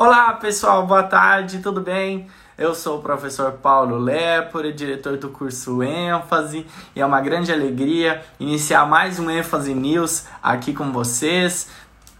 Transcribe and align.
Olá 0.00 0.32
pessoal, 0.34 0.86
boa 0.86 1.02
tarde, 1.02 1.58
tudo 1.58 1.80
bem? 1.80 2.28
Eu 2.56 2.72
sou 2.72 2.98
o 2.98 3.02
professor 3.02 3.54
Paulo 3.54 3.98
Lepore, 3.98 4.72
diretor 4.72 5.16
do 5.16 5.30
curso 5.30 5.82
ênfase, 5.82 6.64
e 6.94 7.00
é 7.00 7.04
uma 7.04 7.20
grande 7.20 7.52
alegria 7.52 8.22
iniciar 8.38 8.86
mais 8.86 9.18
um 9.18 9.28
ênfase 9.28 9.74
news 9.74 10.26
aqui 10.40 10.72
com 10.72 10.92
vocês. 10.92 11.68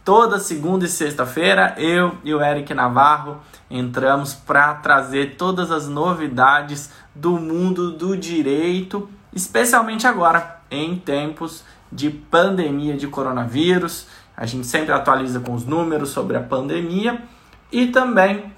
Toda 0.05 0.41
segunda 0.41 0.87
e 0.87 0.89
sexta-feira, 0.89 1.77
eu 1.79 2.19
e 2.25 2.35
o 2.35 2.43
Eric 2.43 2.75
Navarro 2.75 3.37
entramos 3.71 4.35
para 4.35 4.75
trazer 4.75 5.37
todas 5.37 5.71
as 5.71 5.87
novidades 5.87 6.91
do 7.15 7.39
mundo 7.39 7.93
do 7.93 8.17
direito, 8.17 9.09
especialmente 9.33 10.05
agora 10.05 10.63
em 10.69 10.97
tempos 10.97 11.63
de 11.93 12.11
pandemia 12.11 12.97
de 12.97 13.07
coronavírus. 13.07 14.09
A 14.37 14.45
gente 14.47 14.67
sempre 14.67 14.93
atualiza 14.93 15.39
com 15.39 15.55
os 15.55 15.65
números 15.65 16.09
sobre 16.09 16.37
a 16.37 16.43
pandemia 16.43 17.23
e 17.71 17.91
também 17.91 18.55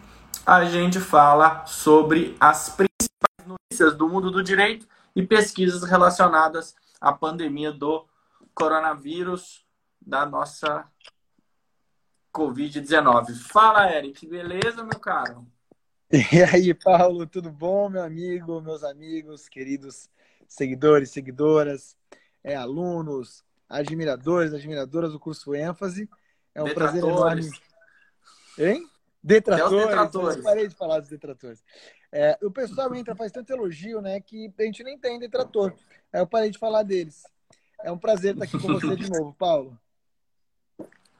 a 0.46 0.64
gente 0.64 1.00
fala 1.00 1.64
sobre 1.66 2.36
as 2.40 2.68
principais 2.68 3.46
notícias 3.46 3.96
do 3.96 4.08
mundo 4.08 4.30
do 4.30 4.42
direito 4.42 4.86
e 5.14 5.26
pesquisas 5.26 5.82
relacionadas 5.82 6.74
à 7.00 7.12
pandemia 7.12 7.72
do 7.72 8.06
coronavírus 8.54 9.64
da 10.00 10.24
nossa 10.24 10.86
Covid-19. 12.32 13.34
Fala, 13.50 13.92
Eric, 13.92 14.26
beleza, 14.26 14.82
meu 14.82 14.98
caro? 14.98 15.46
E 16.12 16.42
aí, 16.42 16.74
Paulo, 16.74 17.24
tudo 17.24 17.52
bom, 17.52 17.88
meu 17.88 18.02
amigo, 18.02 18.60
meus 18.60 18.82
amigos, 18.82 19.48
queridos 19.48 20.10
seguidores, 20.48 21.10
seguidoras, 21.10 21.96
é, 22.42 22.56
alunos, 22.56 23.44
admiradores, 23.68 24.52
admiradoras 24.52 25.12
do 25.12 25.20
curso 25.20 25.54
ênfase. 25.54 26.10
É 26.52 26.60
um 26.60 26.64
Detratores. 26.64 27.00
prazer 27.00 27.08
enorme. 27.08 27.50
Hein? 28.58 28.89
Detratores. 29.22 29.86
detratores. 29.86 30.36
Eu 30.36 30.42
parei 30.42 30.68
de 30.68 30.74
falar 30.74 31.00
dos 31.00 31.08
detratores. 31.08 31.62
É, 32.10 32.38
o 32.42 32.50
pessoal 32.50 32.94
entra, 32.94 33.14
faz 33.14 33.30
tanto 33.30 33.52
elogio, 33.52 34.00
né, 34.00 34.20
que 34.20 34.52
a 34.58 34.62
gente 34.62 34.82
nem 34.82 34.98
tem 34.98 35.18
detrator. 35.18 35.74
Aí 36.12 36.20
eu 36.20 36.26
parei 36.26 36.50
de 36.50 36.58
falar 36.58 36.82
deles. 36.82 37.22
É 37.82 37.92
um 37.92 37.98
prazer 37.98 38.32
estar 38.34 38.44
aqui 38.44 38.58
com 38.58 38.72
você 38.72 38.96
de 38.96 39.10
novo, 39.10 39.34
Paulo. 39.34 39.78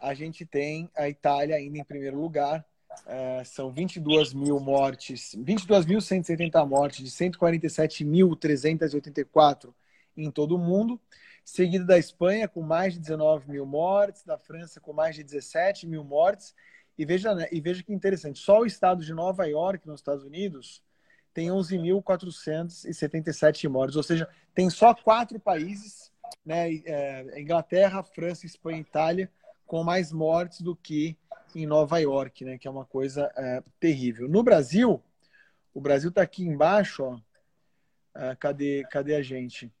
A 0.00 0.14
gente 0.14 0.46
tem 0.46 0.88
a 0.96 1.08
Itália 1.08 1.56
ainda 1.56 1.78
em 1.78 1.84
primeiro 1.84 2.20
lugar. 2.20 2.64
É, 3.06 3.42
são 3.44 3.72
22 3.72 4.32
mil 4.32 4.60
mortes, 4.60 5.34
22.170 5.36 6.64
mortes, 6.66 7.04
de 7.04 7.10
147.384 7.10 9.74
em 10.16 10.30
todo 10.30 10.54
o 10.54 10.58
mundo. 10.58 11.00
Seguido 11.44 11.84
da 11.84 11.98
Espanha, 11.98 12.46
com 12.48 12.62
mais 12.62 12.94
de 12.94 13.00
19 13.00 13.50
mil 13.50 13.66
mortes, 13.66 14.24
da 14.24 14.38
França, 14.38 14.80
com 14.80 14.92
mais 14.92 15.16
de 15.16 15.24
17 15.24 15.86
mil 15.86 16.04
mortes. 16.04 16.54
E 16.96 17.04
veja, 17.04 17.34
né, 17.34 17.48
e 17.50 17.60
veja 17.60 17.82
que 17.82 17.92
interessante, 17.92 18.38
só 18.38 18.60
o 18.60 18.66
estado 18.66 19.04
de 19.04 19.12
Nova 19.12 19.44
York, 19.46 19.86
nos 19.86 20.00
Estados 20.00 20.24
Unidos, 20.24 20.80
tem 21.34 21.48
11.477 21.48 23.68
mortes, 23.68 23.96
ou 23.96 24.02
seja, 24.02 24.26
tem 24.54 24.70
só 24.70 24.94
quatro 24.94 25.38
países, 25.40 26.12
né, 26.46 26.72
é, 26.86 27.40
Inglaterra, 27.40 28.04
França, 28.04 28.46
Espanha 28.46 28.78
e 28.78 28.82
Itália, 28.82 29.28
com 29.66 29.82
mais 29.82 30.12
mortes 30.12 30.60
do 30.60 30.76
que 30.76 31.16
em 31.54 31.66
Nova 31.66 31.98
York, 31.98 32.44
né, 32.44 32.56
que 32.56 32.68
é 32.68 32.70
uma 32.70 32.84
coisa 32.84 33.32
é, 33.36 33.60
terrível. 33.80 34.28
No 34.28 34.44
Brasil, 34.44 35.02
o 35.74 35.80
Brasil 35.80 36.10
está 36.10 36.22
aqui 36.22 36.44
embaixo, 36.44 37.02
ó, 37.02 37.18
é, 38.14 38.36
cadê, 38.36 38.86
cadê 38.88 39.16
a 39.16 39.22
gente? 39.22 39.72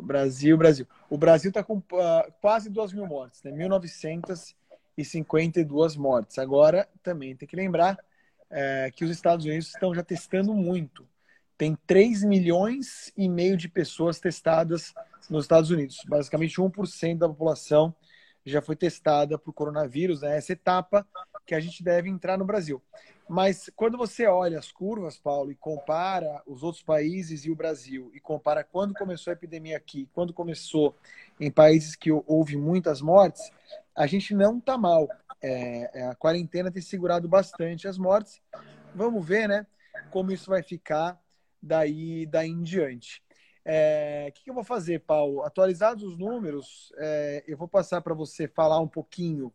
Brasil, 0.00 0.56
Brasil. 0.56 0.88
O 1.10 1.18
Brasil 1.18 1.50
está 1.50 1.62
com 1.62 1.76
uh, 1.76 2.32
quase 2.40 2.70
2 2.70 2.94
mil 2.94 3.06
mortes, 3.06 3.42
né? 3.42 3.50
1.952 3.50 5.98
mortes. 5.98 6.38
Agora, 6.38 6.88
também 7.02 7.36
tem 7.36 7.46
que 7.46 7.54
lembrar 7.54 8.02
é, 8.52 8.90
que 8.94 9.04
os 9.04 9.10
Estados 9.10 9.46
Unidos 9.46 9.68
estão 9.68 9.94
já 9.94 10.02
testando 10.02 10.54
muito. 10.54 11.08
Tem 11.56 11.76
3 11.86 12.22
milhões 12.22 13.12
e 13.16 13.28
meio 13.28 13.56
de 13.56 13.68
pessoas 13.68 14.20
testadas 14.20 14.92
nos 15.30 15.44
Estados 15.44 15.70
Unidos. 15.70 15.98
Basicamente, 16.06 16.60
1% 16.60 17.18
da 17.18 17.28
população 17.28 17.94
já 18.44 18.60
foi 18.60 18.76
testada 18.76 19.38
por 19.38 19.52
coronavírus. 19.52 20.20
Né? 20.22 20.36
Essa 20.36 20.52
etapa 20.52 21.06
que 21.46 21.54
a 21.54 21.60
gente 21.60 21.82
deve 21.82 22.08
entrar 22.08 22.36
no 22.36 22.44
Brasil. 22.44 22.82
Mas 23.28 23.70
quando 23.74 23.96
você 23.96 24.26
olha 24.26 24.58
as 24.58 24.70
curvas, 24.70 25.16
Paulo, 25.16 25.50
e 25.50 25.54
compara 25.54 26.42
os 26.46 26.62
outros 26.62 26.82
países 26.82 27.44
e 27.44 27.50
o 27.50 27.56
Brasil, 27.56 28.10
e 28.12 28.20
compara 28.20 28.62
quando 28.62 28.94
começou 28.94 29.30
a 29.30 29.34
epidemia 29.34 29.76
aqui, 29.76 30.08
quando 30.12 30.34
começou 30.34 30.94
em 31.40 31.50
países 31.50 31.96
que 31.96 32.10
houve 32.10 32.56
muitas 32.56 33.00
mortes, 33.00 33.50
a 33.94 34.06
gente 34.06 34.34
não 34.34 34.58
está 34.58 34.76
mal. 34.76 35.08
É, 35.42 35.90
é, 36.00 36.06
a 36.06 36.14
quarentena 36.14 36.70
tem 36.70 36.80
segurado 36.80 37.28
bastante 37.28 37.88
as 37.88 37.98
mortes. 37.98 38.40
Vamos 38.94 39.26
ver, 39.26 39.48
né, 39.48 39.66
como 40.10 40.30
isso 40.30 40.48
vai 40.50 40.62
ficar 40.62 41.20
daí, 41.60 42.26
daí 42.26 42.50
em 42.50 42.62
diante. 42.62 43.22
É, 43.64 44.26
o 44.28 44.32
que, 44.32 44.44
que, 44.44 44.50
eu 44.50 44.54
vou 44.54 44.64
fazer, 44.64 45.00
Paulo? 45.00 45.42
Atualizados 45.42 46.02
os 46.04 46.18
números, 46.18 46.92
é, 46.98 47.44
eu 47.46 47.56
vou 47.56 47.68
passar 47.68 48.00
para 48.00 48.14
você 48.14 48.48
falar 48.48 48.80
um 48.80 48.88
pouquinho 48.88 49.52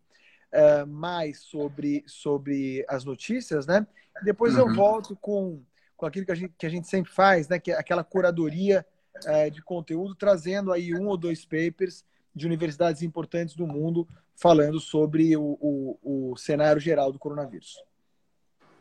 é, 0.51 0.85
mais 0.85 1.41
sobre, 1.41 2.03
sobre 2.07 2.85
as 2.87 3.03
notícias, 3.03 3.67
né? 3.67 3.85
Depois 4.23 4.55
uhum. 4.55 4.61
eu 4.61 4.75
volto 4.75 5.15
com, 5.15 5.61
com 5.95 6.05
aquilo 6.05 6.25
que 6.25 6.31
a, 6.31 6.35
gente, 6.35 6.53
que 6.57 6.65
a 6.65 6.69
gente 6.69 6.87
sempre 6.87 7.11
faz, 7.11 7.49
né? 7.49 7.59
Que 7.59 7.71
é 7.71 7.77
aquela 7.77 8.03
curadoria 8.03 8.85
é, 9.25 9.49
de 9.49 9.61
conteúdo, 9.61 10.15
trazendo 10.15 10.71
aí 10.71 10.93
um 10.93 11.07
ou 11.07 11.17
dois 11.17 11.45
papers 11.45 12.05
de 12.33 12.45
universidades 12.45 13.01
importantes 13.01 13.55
do 13.55 13.67
mundo 13.67 14.07
falando 14.37 14.79
sobre 14.79 15.35
o, 15.35 15.57
o, 15.59 16.31
o 16.31 16.37
cenário 16.37 16.79
geral 16.79 17.11
do 17.11 17.19
coronavírus. 17.19 17.75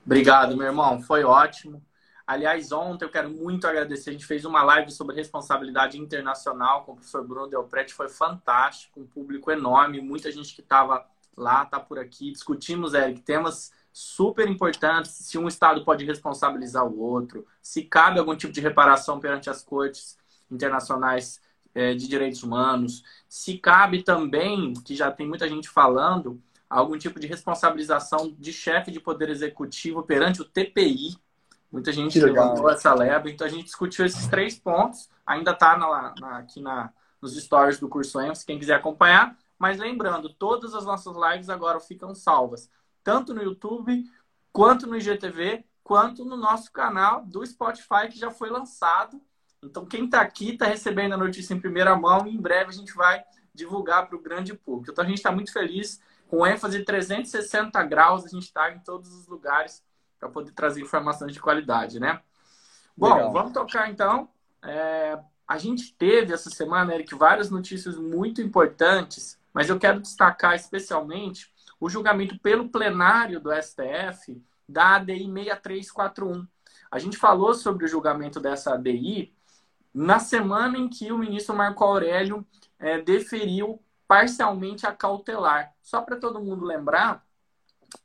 Obrigado, 0.05 0.57
meu 0.57 0.67
irmão. 0.67 1.01
Foi 1.01 1.25
ótimo. 1.25 1.83
Aliás, 2.27 2.71
ontem 2.73 3.05
eu 3.05 3.11
quero 3.11 3.31
muito 3.31 3.67
agradecer. 3.67 4.11
A 4.11 4.13
gente 4.13 4.27
fez 4.27 4.45
uma 4.45 4.63
live 4.63 4.91
sobre 4.91 5.17
responsabilidade 5.17 5.99
internacional 5.99 6.85
com 6.85 6.93
o 6.93 6.95
professor 6.97 7.27
Bruno 7.27 7.49
Delprete. 7.49 7.95
Foi 7.95 8.09
fantástico, 8.09 9.01
um 9.01 9.07
público 9.07 9.51
enorme, 9.51 10.01
muita 10.01 10.31
gente 10.31 10.55
que 10.55 10.61
estava 10.61 11.07
lá, 11.37 11.63
está 11.63 11.81
por 11.81 11.99
aqui. 11.99 12.33
Discutimos, 12.33 12.95
Eric, 12.95 13.23
temas 13.23 13.73
super 13.93 14.49
importantes. 14.49 15.13
Se 15.13 15.39
um 15.39 15.49
Estado 15.49 15.85
pode 15.85 16.05
responsabilizar 16.05 16.85
o 16.85 17.01
outro, 17.01 17.47
se 17.63 17.83
cabe 17.83 18.19
algum 18.19 18.37
tipo 18.37 18.53
de 18.53 18.61
reparação 18.61 19.19
perante 19.19 19.49
as 19.49 19.63
cortes 19.63 20.19
internacionais 20.51 21.41
é, 21.77 21.95
de 21.95 22.09
direitos 22.09 22.43
humanos, 22.43 23.05
se 23.29 23.59
cabe 23.59 24.03
também, 24.03 24.73
que 24.73 24.95
já 24.95 25.11
tem 25.13 25.29
muita 25.29 25.49
gente 25.49 25.69
falando, 25.69 26.43
algum 26.69 26.97
tipo 26.97 27.21
de 27.21 27.27
responsabilização 27.27 28.35
de 28.39 28.53
chefe 28.53 28.91
de 28.91 28.99
poder 28.99 29.29
executivo 29.29 30.03
perante 30.03 30.41
o 30.41 30.45
TPI, 30.45 31.17
Muita 31.71 31.93
gente 31.93 32.19
levantou 32.19 32.71
essa 32.71 32.95
leva, 32.95 33.29
então 33.29 33.47
a 33.47 33.51
gente 33.51 33.65
discutiu 33.65 34.07
esses 34.07 34.27
três 34.29 34.59
pontos. 34.59 35.11
Ainda 35.27 35.51
está 35.51 35.77
aqui 36.39 36.61
na, 36.61 36.93
nos 37.21 37.37
stories 37.37 37.79
do 37.79 37.89
curso 37.89 38.21
EMS, 38.21 38.47
quem 38.47 38.59
quiser 38.59 38.75
acompanhar. 38.75 39.37
Mas 39.59 39.79
lembrando, 39.79 40.33
todas 40.33 40.75
as 40.75 40.87
nossas 40.87 41.15
lives 41.17 41.51
agora 41.51 41.81
ficam 41.81 42.15
salvas, 42.15 42.71
tanto 43.03 43.35
no 43.35 43.43
YouTube, 43.43 44.05
quanto 44.53 44.87
no 44.87 44.97
IGTV, 44.97 45.65
quanto 45.83 46.25
no 46.25 46.37
nosso 46.37 46.73
canal 46.73 47.25
do 47.25 47.45
Spotify, 47.45 48.09
que 48.11 48.19
já 48.19 48.31
foi 48.31 48.49
lançado. 48.49 49.21
Então, 49.67 49.85
quem 49.85 50.07
está 50.07 50.21
aqui 50.21 50.53
está 50.53 50.67
recebendo 50.67 51.15
a 51.15 51.19
notícia 51.19 51.55
em 51.55 51.61
primeira 51.61 51.95
mão 51.97 52.27
e 52.27 52.35
em 52.35 52.41
breve 52.41 52.71
a 52.71 52.75
gente 52.75 52.95
vai 52.95 53.23
divulgar 53.55 54.07
para 54.07 54.17
o 54.17 54.23
grande 54.23 54.55
público. 54.55 54.93
Então, 54.93 55.05
a 55.05 55.09
gente 55.09 55.19
está 55.19 55.33
muito 55.33 55.53
feliz, 55.53 56.01
com 56.29 56.47
ênfase 56.47 56.85
360 56.85 57.83
graus, 57.85 58.25
a 58.25 58.29
gente 58.29 58.45
está 58.45 58.71
em 58.71 58.79
todos 58.81 59.13
os 59.15 59.27
lugares 59.27 59.83
para 60.19 60.29
poder 60.29 60.53
trazer 60.53 60.81
informações 60.81 61.33
de 61.33 61.41
qualidade, 61.41 62.01
né? 62.01 62.21
Bom, 62.97 63.15
Legal. 63.15 63.33
vamos 63.33 63.53
tocar 63.53 63.91
então. 63.91 64.29
É, 64.63 65.19
a 65.47 65.59
gente 65.59 65.95
teve 65.95 66.33
essa 66.33 66.51
semana, 66.51 66.95
Eric, 66.95 67.15
várias 67.15 67.51
notícias 67.51 67.97
muito 67.97 68.41
importantes, 68.41 69.39
mas 69.53 69.69
eu 69.69 69.79
quero 69.79 70.01
destacar 70.01 70.55
especialmente 70.55 71.53
o 71.79 71.89
julgamento 71.89 72.39
pelo 72.39 72.69
plenário 72.69 73.39
do 73.39 73.51
STF 73.53 74.43
da 74.69 74.97
ADI 74.97 75.31
6341. 75.33 76.47
A 76.91 76.99
gente 76.99 77.17
falou 77.17 77.55
sobre 77.55 77.85
o 77.85 77.89
julgamento 77.89 78.41
dessa 78.41 78.75
ADI 78.75 79.36
na 79.97 80.19
semana 80.19 80.77
em 80.77 80.91
que 80.91 81.11
o 81.11 81.17
ministro 81.17 81.57
Marco 81.57 81.83
Aurélio 81.83 82.47
é, 82.79 83.01
deferiu 83.01 83.83
parcialmente 84.07 84.87
a 84.87 84.93
cautelar. 84.93 85.73
Só 85.83 86.03
para 86.03 86.17
todo 86.17 86.39
mundo 86.39 86.67
lembrar, 86.67 87.27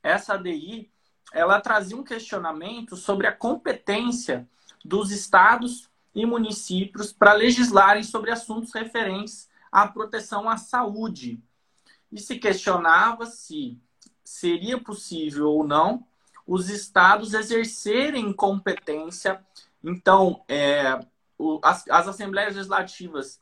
essa 0.02 0.32
ADI 0.32 0.90
ela 1.34 1.60
trazia 1.60 1.94
um 1.94 2.02
questionamento 2.02 2.96
sobre 2.96 3.26
a 3.26 3.32
competência 3.32 4.48
dos 4.82 5.10
estados 5.10 5.90
e 6.14 6.24
municípios 6.24 7.12
para 7.12 7.34
legislarem 7.34 8.02
sobre 8.02 8.30
assuntos 8.30 8.72
referentes 8.72 9.50
à 9.70 9.86
proteção 9.86 10.48
à 10.48 10.56
saúde. 10.56 11.42
E 12.10 12.18
se 12.18 12.38
questionava 12.38 13.26
se 13.26 13.78
seria 14.24 14.80
possível 14.80 15.50
ou 15.50 15.62
não 15.62 16.06
os 16.46 16.70
estados 16.70 17.34
exercerem 17.34 18.32
competência. 18.32 19.44
Então, 19.84 20.42
é, 20.48 20.98
as, 21.62 21.84
as, 21.88 22.08
assembleias 22.08 22.54
legislativas 22.54 23.40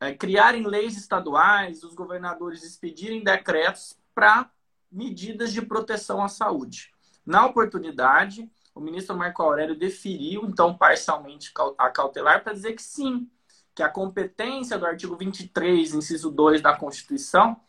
é, 0.00 0.12
criarem 0.14 0.66
leis 0.66 0.96
estaduais, 0.96 1.82
os 1.82 1.94
governadores 1.94 2.62
expedirem 2.62 3.22
decretos 3.22 3.96
para 4.14 4.50
medidas 4.90 5.52
de 5.52 5.62
proteção 5.62 6.22
à 6.22 6.28
saúde. 6.28 6.92
Na 7.24 7.46
oportunidade, 7.46 8.50
o 8.74 8.80
ministro 8.80 9.16
Marco 9.16 9.42
Aurélio 9.42 9.78
deferiu, 9.78 10.44
então, 10.44 10.76
parcialmente 10.76 11.52
a 11.78 11.88
cautelar 11.90 12.42
para 12.42 12.52
dizer 12.52 12.72
que 12.74 12.82
sim, 12.82 13.30
que 13.74 13.82
a 13.82 13.88
competência 13.88 14.78
do 14.78 14.86
artigo 14.86 15.16
23, 15.16 15.94
inciso 15.94 16.30
2 16.30 16.60
da 16.60 16.76
Constituição, 16.76 17.60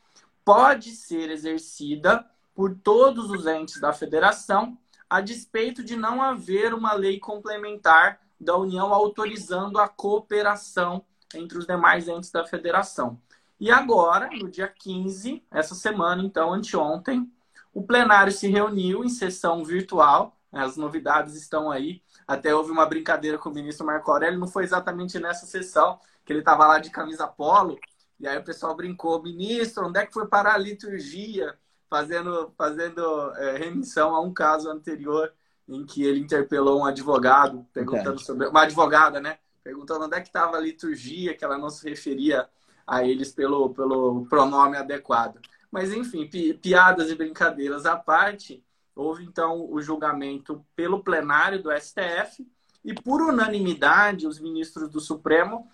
pode 0.43 0.91
ser 0.91 1.29
exercida 1.29 2.25
por 2.53 2.75
todos 2.75 3.29
os 3.29 3.45
entes 3.47 3.79
da 3.79 3.93
federação, 3.93 4.77
a 5.09 5.21
despeito 5.21 5.83
de 5.83 5.95
não 5.95 6.21
haver 6.21 6.73
uma 6.73 6.93
lei 6.93 7.19
complementar 7.19 8.19
da 8.43 8.57
União 8.57 8.93
autorizando 8.93 9.79
a 9.79 9.87
cooperação 9.87 11.05
entre 11.33 11.57
os 11.57 11.65
demais 11.65 12.07
entes 12.07 12.31
da 12.31 12.45
federação. 12.45 13.19
E 13.59 13.71
agora, 13.71 14.29
no 14.31 14.49
dia 14.49 14.67
15, 14.67 15.43
essa 15.49 15.73
semana, 15.73 16.21
então, 16.21 16.53
anteontem, 16.53 17.31
o 17.73 17.83
plenário 17.83 18.31
se 18.31 18.47
reuniu 18.47 19.03
em 19.03 19.09
sessão 19.09 19.63
virtual, 19.63 20.37
as 20.51 20.77
novidades 20.77 21.35
estão 21.35 21.71
aí. 21.71 22.01
Até 22.27 22.53
houve 22.53 22.71
uma 22.71 22.85
brincadeira 22.85 23.37
com 23.37 23.49
o 23.49 23.53
ministro 23.53 23.85
Marco 23.85 24.11
Aurélio, 24.11 24.39
não 24.39 24.47
foi 24.47 24.63
exatamente 24.63 25.17
nessa 25.19 25.45
sessão, 25.45 25.99
que 26.23 26.31
ele 26.31 26.39
estava 26.39 26.67
lá 26.67 26.79
de 26.79 26.89
camisa 26.89 27.27
polo, 27.27 27.79
e 28.19 28.27
aí 28.27 28.37
o 28.37 28.43
pessoal 28.43 28.75
brincou, 28.75 29.21
ministro, 29.21 29.87
onde 29.87 29.99
é 29.99 30.05
que 30.05 30.13
foi 30.13 30.27
parar 30.27 30.53
a 30.53 30.57
liturgia? 30.57 31.57
Fazendo, 31.89 32.51
fazendo 32.57 33.01
é, 33.35 33.57
remissão 33.57 34.15
a 34.15 34.21
um 34.21 34.33
caso 34.33 34.69
anterior 34.69 35.31
em 35.67 35.85
que 35.85 36.03
ele 36.03 36.19
interpelou 36.19 36.81
um 36.81 36.85
advogado, 36.85 37.65
perguntando 37.73 38.19
sobre. 38.19 38.47
Uma 38.47 38.63
advogada, 38.63 39.19
né? 39.19 39.37
Perguntando 39.63 40.05
onde 40.05 40.17
é 40.17 40.21
que 40.21 40.27
estava 40.27 40.57
a 40.57 40.61
liturgia, 40.61 41.33
que 41.33 41.43
ela 41.43 41.57
não 41.57 41.69
se 41.69 41.87
referia 41.87 42.47
a 42.85 43.03
eles 43.03 43.31
pelo, 43.31 43.69
pelo 43.69 44.25
pronome 44.25 44.75
adequado. 44.75 45.39
Mas, 45.71 45.91
enfim, 45.91 46.27
pi 46.27 46.53
piadas 46.53 47.09
e 47.09 47.15
brincadeiras 47.15 47.85
à 47.85 47.95
parte, 47.95 48.63
houve 48.95 49.23
então 49.23 49.67
o 49.71 49.81
julgamento 49.81 50.63
pelo 50.75 51.03
plenário 51.03 51.61
do 51.61 51.71
STF 51.71 52.45
e, 52.83 52.93
por 52.93 53.21
unanimidade, 53.21 54.27
os 54.27 54.39
ministros 54.39 54.89
do 54.89 54.99
Supremo 54.99 55.67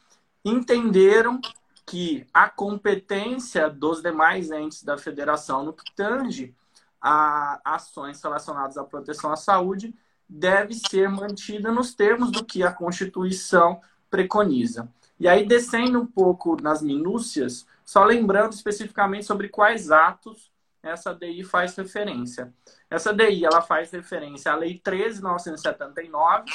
entenderam 0.46 1.42
que 1.86 2.26
a 2.32 2.48
competência 2.48 3.68
dos 3.68 4.02
demais 4.02 4.52
entes 4.52 4.84
da 4.84 4.98
federação 4.98 5.66
no 5.66 5.74
que 5.74 5.84
tange 5.96 6.56
a 7.02 7.60
ações 7.64 8.22
relacionadas 8.22 8.78
à 8.78 8.84
proteção 8.84 9.32
à 9.32 9.36
saúde 9.36 9.94
deve 10.28 10.74
ser 10.74 11.10
mantida 11.10 11.72
nos 11.72 11.94
termos 11.94 12.32
do 12.32 12.46
que 12.46 12.62
a 12.62 12.72
Constituição 12.72 13.82
preconiza. 14.10 14.88
E 15.20 15.28
aí, 15.28 15.46
descendo 15.46 16.00
um 16.00 16.06
pouco 16.06 16.62
nas 16.62 16.82
minúcias, 16.82 17.66
só 17.84 18.04
lembrando 18.04 18.54
especificamente 18.54 19.26
sobre 19.26 19.50
quais 19.50 19.92
atos 19.92 20.52
essa 20.82 21.14
DI 21.14 21.44
faz 21.44 21.76
referência. 21.76 22.54
Essa 22.90 23.14
DI 23.14 23.46
ela 23.46 23.62
faz 23.62 23.92
referência 23.92 24.52
à 24.52 24.56
Lei 24.56 24.80
13.979. 24.80 26.46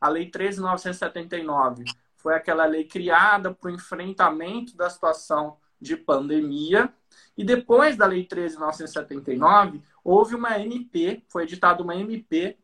A 0.00 0.08
Lei 0.08 0.30
13.979 0.30 1.84
foi 2.16 2.34
aquela 2.34 2.64
lei 2.66 2.84
criada 2.84 3.52
para 3.52 3.70
o 3.70 3.74
enfrentamento 3.74 4.76
da 4.76 4.88
situação 4.90 5.58
de 5.80 5.96
pandemia. 5.96 6.92
E 7.36 7.44
depois 7.44 7.96
da 7.96 8.06
Lei 8.06 8.26
13.979, 8.26 9.82
houve 10.06 10.36
uma 10.36 10.56
MP, 10.60 11.24
foi 11.28 11.42
editada 11.42 11.82
uma 11.82 11.96
MP, 11.96 12.56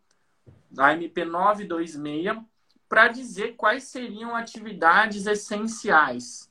a 0.78 0.92
MP 0.92 1.24
926, 1.24 2.40
para 2.88 3.08
dizer 3.08 3.56
quais 3.56 3.82
seriam 3.82 4.36
atividades 4.36 5.26
essenciais. 5.26 6.48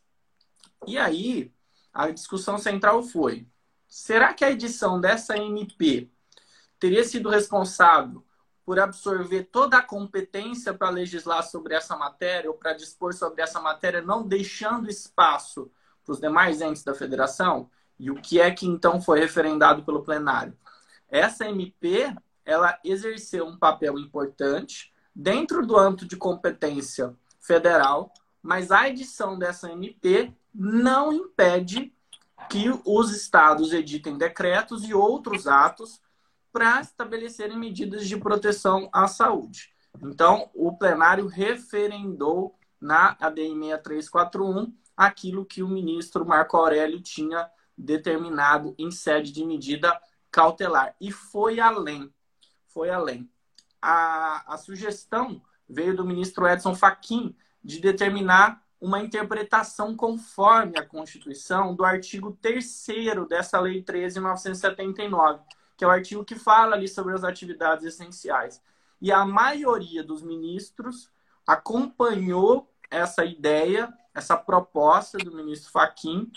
E 0.85 0.97
aí, 0.97 1.49
a 1.93 2.11
discussão 2.11 2.57
central 2.57 3.03
foi: 3.03 3.47
será 3.87 4.33
que 4.33 4.43
a 4.43 4.51
edição 4.51 4.99
dessa 4.99 5.37
MP 5.37 6.09
teria 6.77 7.05
sido 7.05 7.29
responsável 7.29 8.25
por 8.65 8.77
absorver 8.77 9.43
toda 9.45 9.77
a 9.77 9.81
competência 9.81 10.73
para 10.73 10.89
legislar 10.89 11.43
sobre 11.43 11.73
essa 11.73 11.95
matéria 11.95 12.49
ou 12.49 12.57
para 12.57 12.73
dispor 12.73 13.13
sobre 13.13 13.41
essa 13.41 13.61
matéria, 13.61 14.01
não 14.01 14.27
deixando 14.27 14.89
espaço 14.89 15.71
para 16.03 16.11
os 16.11 16.19
demais 16.19 16.59
entes 16.59 16.83
da 16.83 16.93
federação? 16.93 17.69
E 17.97 18.11
o 18.11 18.15
que 18.15 18.41
é 18.41 18.51
que 18.51 18.67
então 18.67 19.01
foi 19.01 19.19
referendado 19.19 19.83
pelo 19.83 20.03
plenário? 20.03 20.57
Essa 21.11 21.47
MP, 21.49 22.15
ela 22.45 22.79
exerceu 22.85 23.45
um 23.45 23.57
papel 23.57 23.99
importante 23.99 24.93
dentro 25.13 25.67
do 25.67 25.77
âmbito 25.77 26.07
de 26.07 26.15
competência 26.15 27.13
federal, 27.37 28.13
mas 28.41 28.71
a 28.71 28.87
edição 28.87 29.37
dessa 29.37 29.69
MP 29.69 30.33
não 30.55 31.11
impede 31.11 31.93
que 32.49 32.67
os 32.85 33.11
estados 33.13 33.73
editem 33.73 34.17
decretos 34.17 34.87
e 34.87 34.93
outros 34.93 35.47
atos 35.47 36.01
para 36.51 36.81
estabelecerem 36.81 37.57
medidas 37.57 38.07
de 38.07 38.17
proteção 38.17 38.89
à 38.91 39.07
saúde. 39.07 39.69
Então, 40.01 40.49
o 40.53 40.75
plenário 40.77 41.27
referendou 41.27 42.55
na 42.79 43.15
ADI 43.19 43.49
6341 43.49 44.73
aquilo 44.95 45.45
que 45.45 45.61
o 45.61 45.67
ministro 45.67 46.25
Marco 46.25 46.57
Aurélio 46.57 47.01
tinha 47.01 47.49
determinado 47.77 48.73
em 48.77 48.91
sede 48.91 49.31
de 49.31 49.45
medida 49.45 49.99
cautelar. 50.31 50.95
E 50.99 51.11
foi 51.11 51.59
além. 51.59 52.13
Foi 52.67 52.89
além 52.89 53.29
a, 53.81 54.53
a 54.53 54.57
sugestão 54.57 55.41
veio 55.67 55.95
do 55.95 56.05
ministro 56.05 56.47
Edson 56.47 56.75
Fachin 56.75 57.35
de 57.63 57.79
determinar 57.79 58.61
uma 58.79 58.99
interpretação 58.99 59.95
conforme 59.95 60.77
a 60.77 60.85
Constituição 60.85 61.75
do 61.75 61.83
artigo 61.83 62.37
3 62.41 62.87
dessa 63.27 63.59
Lei 63.59 63.83
13.979, 63.83 65.41
que 65.77 65.83
é 65.83 65.87
o 65.87 65.91
artigo 65.91 66.25
que 66.25 66.35
fala 66.35 66.75
ali 66.75 66.87
sobre 66.87 67.13
as 67.13 67.23
atividades 67.23 67.85
essenciais. 67.85 68.61
e 68.99 69.11
a 69.11 69.25
maioria 69.25 70.03
dos 70.03 70.21
ministros 70.21 71.09
acompanhou 71.45 72.69
essa 72.89 73.25
ideia, 73.25 73.91
essa 74.13 74.37
proposta 74.37 75.17
do 75.17 75.33
ministro 75.33 75.71
Faquim, 75.71 76.31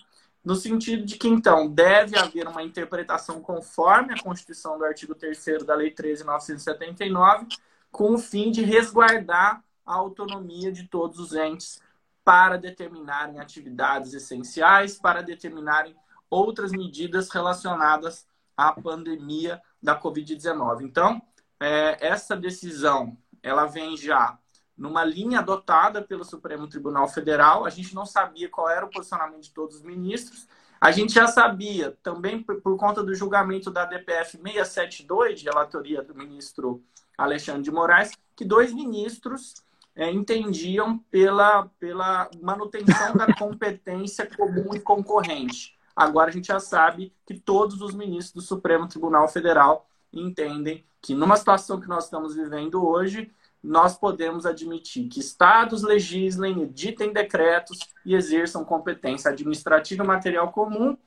no 0.44 0.54
sentido 0.54 1.04
de 1.04 1.16
que, 1.16 1.26
então, 1.26 1.68
deve 1.68 2.18
haver 2.18 2.46
uma 2.46 2.62
interpretação 2.62 3.40
conforme 3.40 4.12
a 4.12 4.22
Constituição 4.22 4.76
do 4.76 4.84
artigo 4.84 5.14
3 5.14 5.64
da 5.64 5.74
Lei 5.74 5.90
13.979, 5.92 7.56
com 7.90 8.14
o 8.14 8.18
fim 8.18 8.50
de 8.50 8.62
resguardar 8.62 9.64
a 9.86 9.94
autonomia 9.94 10.70
de 10.70 10.86
todos 10.86 11.18
os 11.18 11.32
entes 11.32 11.80
para 12.22 12.58
determinarem 12.58 13.40
atividades 13.40 14.12
essenciais, 14.12 14.98
para 14.98 15.22
determinarem 15.22 15.96
outras 16.28 16.72
medidas 16.72 17.30
relacionadas 17.30 18.26
à 18.56 18.72
pandemia 18.72 19.62
da 19.82 19.98
Covid-19. 19.98 20.82
Então, 20.82 21.22
é, 21.60 22.06
essa 22.06 22.36
decisão 22.36 23.16
ela 23.42 23.66
vem 23.66 23.96
já 23.96 24.38
numa 24.76 25.04
linha 25.04 25.38
adotada 25.38 26.02
pelo 26.02 26.24
Supremo 26.24 26.68
Tribunal 26.68 27.08
Federal. 27.08 27.64
A 27.64 27.70
gente 27.70 27.94
não 27.94 28.04
sabia 28.04 28.48
qual 28.48 28.68
era 28.68 28.84
o 28.84 28.90
posicionamento 28.90 29.42
de 29.42 29.50
todos 29.50 29.76
os 29.76 29.82
ministros. 29.82 30.46
A 30.80 30.90
gente 30.90 31.14
já 31.14 31.26
sabia, 31.26 31.96
também 32.02 32.42
por, 32.42 32.76
conta 32.76 33.02
do 33.02 33.14
julgamento 33.14 33.70
da 33.70 33.84
DPF 33.84 34.32
672, 34.32 35.40
de 35.40 35.46
relatoria 35.46 36.02
do 36.02 36.14
ministro 36.14 36.82
Alexandre 37.16 37.62
de 37.62 37.70
Moraes, 37.70 38.12
que 38.36 38.44
dois 38.44 38.72
ministros 38.72 39.54
é, 39.94 40.10
entendiam 40.10 40.98
pela, 41.10 41.70
pela 41.78 42.28
manutenção 42.42 43.14
da 43.14 43.32
competência 43.38 44.28
comum 44.36 44.74
e 44.74 44.80
concorrente. 44.80 45.78
Agora 45.94 46.30
a 46.30 46.32
gente 46.32 46.48
já 46.48 46.58
sabe 46.58 47.14
que 47.24 47.38
todos 47.38 47.80
os 47.80 47.94
ministros 47.94 48.32
do 48.32 48.46
Supremo 48.46 48.88
Tribunal 48.88 49.28
Federal 49.28 49.88
entendem 50.12 50.84
que 51.00 51.14
numa 51.14 51.36
situação 51.36 51.80
que 51.80 51.88
nós 51.88 52.04
estamos 52.04 52.34
vivendo 52.34 52.86
hoje, 52.86 53.30
nós 53.64 53.96
podemos 53.96 54.44
admitir 54.44 55.08
que 55.08 55.20
estados 55.20 55.82
legislem, 55.82 56.60
editem 56.60 57.14
decretos 57.14 57.78
e 58.04 58.14
exerçam 58.14 58.62
competência 58.62 59.30
administrativa 59.30 60.04
material 60.04 60.52
comum 60.52 60.98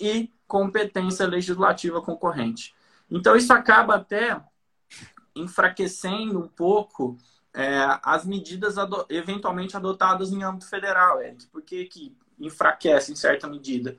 e 0.00 0.32
competência 0.48 1.26
legislativa 1.26 2.00
concorrente. 2.00 2.74
Então, 3.10 3.36
isso 3.36 3.52
acaba 3.52 3.96
até 3.96 4.42
enfraquecendo 5.34 6.38
um 6.38 6.48
pouco 6.48 7.18
é, 7.52 7.98
as 8.02 8.24
medidas 8.24 8.78
ado 8.78 9.04
eventualmente 9.10 9.76
adotadas 9.76 10.32
em 10.32 10.42
âmbito 10.42 10.70
federal, 10.70 11.20
Eric. 11.20 11.46
Por 11.48 11.60
que, 11.60 11.84
que 11.84 12.16
enfraquece 12.40 13.12
em 13.12 13.16
certa 13.16 13.46
medida? 13.46 13.94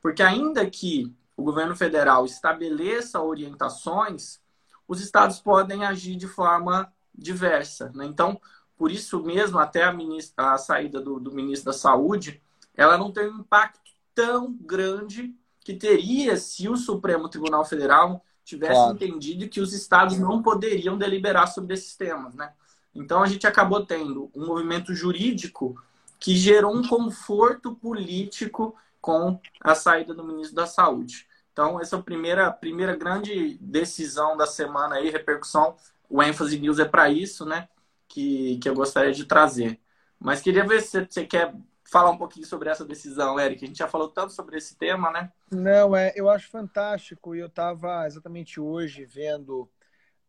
Porque 0.00 0.22
ainda 0.22 0.68
que 0.70 1.14
o 1.36 1.42
governo 1.42 1.76
federal 1.76 2.24
estabeleça 2.24 3.20
orientações, 3.20 4.40
os 4.86 5.02
estados 5.02 5.38
podem 5.38 5.84
agir 5.84 6.16
de 6.16 6.26
forma 6.26 6.90
diversa. 7.18 7.90
Né? 7.94 8.06
Então, 8.06 8.40
por 8.76 8.90
isso 8.92 9.22
mesmo, 9.22 9.58
até 9.58 9.82
a, 9.82 9.92
ministra, 9.92 10.54
a 10.54 10.58
saída 10.58 11.00
do, 11.00 11.18
do, 11.18 11.32
ministro 11.32 11.72
da 11.72 11.76
Saúde, 11.76 12.40
ela 12.74 12.96
não 12.96 13.10
tem 13.10 13.28
um 13.28 13.40
impacto 13.40 13.90
tão 14.14 14.52
grande 14.52 15.34
que 15.64 15.74
teria 15.74 16.36
se 16.36 16.68
o 16.68 16.76
Supremo 16.76 17.28
Tribunal 17.28 17.64
Federal 17.64 18.24
tivesse 18.44 18.74
claro. 18.74 18.94
entendido 18.94 19.48
que 19.48 19.60
os 19.60 19.74
estados 19.74 20.18
não 20.18 20.40
poderiam 20.40 20.96
deliberar 20.96 21.48
sobre 21.48 21.74
esses 21.74 21.94
temas. 21.96 22.34
Né? 22.34 22.50
Então, 22.94 23.22
a 23.22 23.26
gente 23.26 23.46
acabou 23.46 23.84
tendo 23.84 24.30
um 24.34 24.46
movimento 24.46 24.94
jurídico 24.94 25.76
que 26.18 26.34
gerou 26.34 26.74
um 26.74 26.86
conforto 26.86 27.74
político 27.74 28.74
com 29.00 29.38
a 29.60 29.74
saída 29.74 30.14
do 30.14 30.24
ministro 30.24 30.56
da 30.56 30.66
Saúde. 30.66 31.26
Então, 31.52 31.80
essa 31.80 31.96
é 31.96 31.98
a 31.98 32.02
primeira, 32.02 32.50
primeira 32.52 32.96
grande 32.96 33.58
decisão 33.60 34.36
da 34.36 34.46
semana 34.46 34.96
aí, 34.96 35.10
repercussão 35.10 35.76
o 36.08 36.22
ênfase 36.22 36.58
news 36.58 36.78
é 36.78 36.84
para 36.84 37.10
isso, 37.10 37.44
né? 37.44 37.68
Que, 38.08 38.58
que 38.58 38.68
eu 38.68 38.74
gostaria 38.74 39.12
de 39.12 39.24
trazer. 39.24 39.78
Mas 40.18 40.40
queria 40.40 40.66
ver 40.66 40.80
se 40.80 41.06
você 41.08 41.26
quer 41.26 41.54
falar 41.84 42.10
um 42.10 42.18
pouquinho 42.18 42.46
sobre 42.46 42.68
essa 42.68 42.84
decisão, 42.84 43.38
Eric. 43.38 43.64
A 43.64 43.68
gente 43.68 43.78
já 43.78 43.88
falou 43.88 44.08
tanto 44.08 44.32
sobre 44.32 44.56
esse 44.56 44.76
tema, 44.76 45.10
né? 45.10 45.30
Não, 45.50 45.94
é, 45.94 46.12
eu 46.16 46.28
acho 46.28 46.48
fantástico. 46.48 47.34
E 47.34 47.40
eu 47.40 47.46
estava 47.46 48.06
exatamente 48.06 48.58
hoje 48.58 49.04
vendo 49.04 49.62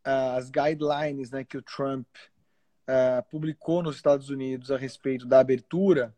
uh, 0.06 0.38
as 0.38 0.50
guidelines 0.50 1.32
né, 1.32 1.44
que 1.44 1.58
o 1.58 1.62
Trump 1.62 2.08
uh, 2.88 3.24
publicou 3.30 3.82
nos 3.82 3.96
Estados 3.96 4.30
Unidos 4.30 4.72
a 4.72 4.78
respeito 4.78 5.26
da 5.26 5.40
abertura. 5.40 6.14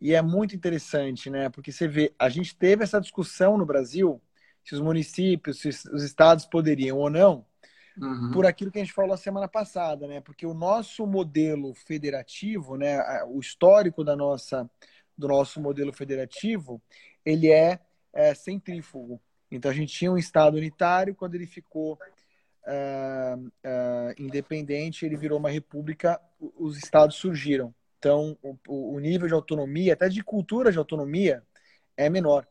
E 0.00 0.14
é 0.14 0.20
muito 0.20 0.54
interessante, 0.54 1.30
né? 1.30 1.48
Porque 1.48 1.72
você 1.72 1.88
vê, 1.88 2.14
a 2.18 2.28
gente 2.28 2.54
teve 2.54 2.84
essa 2.84 3.00
discussão 3.00 3.56
no 3.56 3.64
Brasil 3.64 4.20
se 4.62 4.74
os 4.74 4.80
municípios, 4.80 5.60
se 5.60 5.68
os 5.68 6.02
estados 6.02 6.46
poderiam 6.46 6.98
ou 6.98 7.10
não 7.10 7.44
uhum. 8.00 8.30
por 8.32 8.46
aquilo 8.46 8.70
que 8.70 8.78
a 8.78 8.84
gente 8.84 8.92
falou 8.92 9.12
a 9.12 9.18
semana 9.18 9.48
passada, 9.48 10.06
né? 10.06 10.20
Porque 10.20 10.46
o 10.46 10.54
nosso 10.54 11.06
modelo 11.06 11.74
federativo, 11.74 12.76
né, 12.76 12.98
o 13.24 13.40
histórico 13.40 14.04
da 14.04 14.16
nossa, 14.16 14.68
do 15.16 15.28
nosso 15.28 15.60
modelo 15.60 15.92
federativo, 15.92 16.82
ele 17.24 17.50
é, 17.50 17.78
é 18.12 18.34
centrífugo. 18.34 19.20
Então 19.50 19.70
a 19.70 19.74
gente 19.74 19.92
tinha 19.92 20.10
um 20.10 20.18
Estado 20.18 20.56
unitário, 20.56 21.14
quando 21.14 21.34
ele 21.34 21.46
ficou 21.46 21.94
uh, 21.94 23.46
uh, 23.46 24.14
independente, 24.18 25.06
ele 25.06 25.16
virou 25.16 25.38
uma 25.38 25.50
república, 25.50 26.20
os 26.40 26.76
estados 26.76 27.16
surgiram. 27.16 27.74
Então 27.98 28.36
o, 28.42 28.94
o 28.94 28.98
nível 28.98 29.28
de 29.28 29.34
autonomia, 29.34 29.92
até 29.92 30.08
de 30.08 30.22
cultura 30.22 30.72
de 30.72 30.78
autonomia, 30.78 31.42
é 31.96 32.10
menor. 32.10 32.46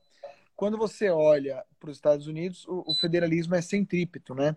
Quando 0.56 0.78
você 0.78 1.10
olha 1.10 1.64
para 1.80 1.90
os 1.90 1.98
Estados 1.98 2.28
Unidos, 2.28 2.66
o 2.68 2.94
federalismo 2.96 3.56
é 3.56 3.62
centrípeto, 3.62 4.34
né? 4.34 4.56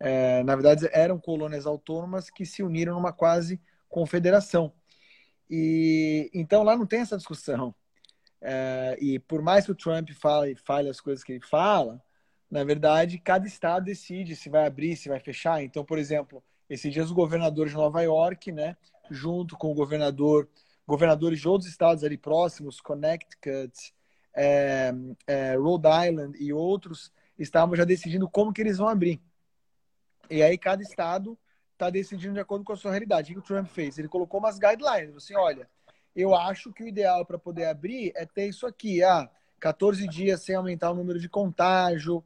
É, 0.00 0.42
na 0.44 0.54
verdade, 0.54 0.88
eram 0.92 1.18
colônias 1.18 1.66
autônomas 1.66 2.30
que 2.30 2.46
se 2.46 2.62
uniram 2.62 2.94
numa 2.94 3.12
quase 3.12 3.60
confederação. 3.88 4.72
E 5.50 6.30
então 6.34 6.62
lá 6.62 6.76
não 6.76 6.86
tem 6.86 7.00
essa 7.00 7.16
discussão. 7.16 7.74
É, 8.40 8.96
e 9.00 9.18
por 9.18 9.42
mais 9.42 9.64
que 9.64 9.72
o 9.72 9.74
Trump 9.74 10.10
fale, 10.10 10.54
fale 10.54 10.88
as 10.88 11.00
coisas 11.00 11.24
que 11.24 11.32
ele 11.32 11.44
fala, 11.44 12.00
na 12.50 12.64
verdade, 12.64 13.18
cada 13.18 13.46
estado 13.46 13.84
decide 13.84 14.36
se 14.36 14.48
vai 14.48 14.66
abrir, 14.66 14.96
se 14.96 15.08
vai 15.08 15.20
fechar. 15.20 15.62
Então, 15.62 15.84
por 15.84 15.98
exemplo, 15.98 16.42
esses 16.68 16.92
dias 16.92 17.10
o 17.10 17.14
governador 17.14 17.68
de 17.68 17.74
Nova 17.74 18.00
York, 18.02 18.52
né, 18.52 18.76
junto 19.10 19.56
com 19.56 19.70
o 19.72 19.74
governador, 19.74 20.48
governadores 20.86 21.40
de 21.40 21.48
outros 21.48 21.70
estados 21.70 22.04
ali 22.04 22.16
próximos, 22.16 22.80
Connecticut, 22.80 23.92
é, 24.34 24.92
é, 25.26 25.56
Rhode 25.56 25.88
Island 26.08 26.38
e 26.42 26.52
outros, 26.52 27.12
estavam 27.38 27.74
já 27.74 27.84
decidindo 27.84 28.28
como 28.28 28.52
que 28.52 28.60
eles 28.60 28.78
vão 28.78 28.88
abrir. 28.88 29.20
E 30.30 30.42
aí 30.42 30.58
cada 30.58 30.82
estado 30.82 31.38
está 31.72 31.90
decidindo 31.90 32.34
de 32.34 32.40
acordo 32.40 32.64
com 32.64 32.72
a 32.72 32.76
sua 32.76 32.90
realidade. 32.90 33.30
O 33.30 33.34
que 33.34 33.40
o 33.40 33.42
Trump 33.42 33.68
fez? 33.68 33.98
Ele 33.98 34.08
colocou 34.08 34.40
umas 34.40 34.58
guidelines. 34.58 35.16
Assim, 35.16 35.34
olha, 35.36 35.68
eu 36.14 36.34
acho 36.34 36.72
que 36.72 36.82
o 36.82 36.88
ideal 36.88 37.24
para 37.24 37.38
poder 37.38 37.66
abrir 37.66 38.12
é 38.16 38.26
ter 38.26 38.48
isso 38.48 38.66
aqui, 38.66 39.02
ah, 39.02 39.30
14 39.60 40.06
dias 40.08 40.42
sem 40.42 40.54
aumentar 40.54 40.90
o 40.90 40.94
número 40.94 41.18
de 41.18 41.28
contágio. 41.28 42.22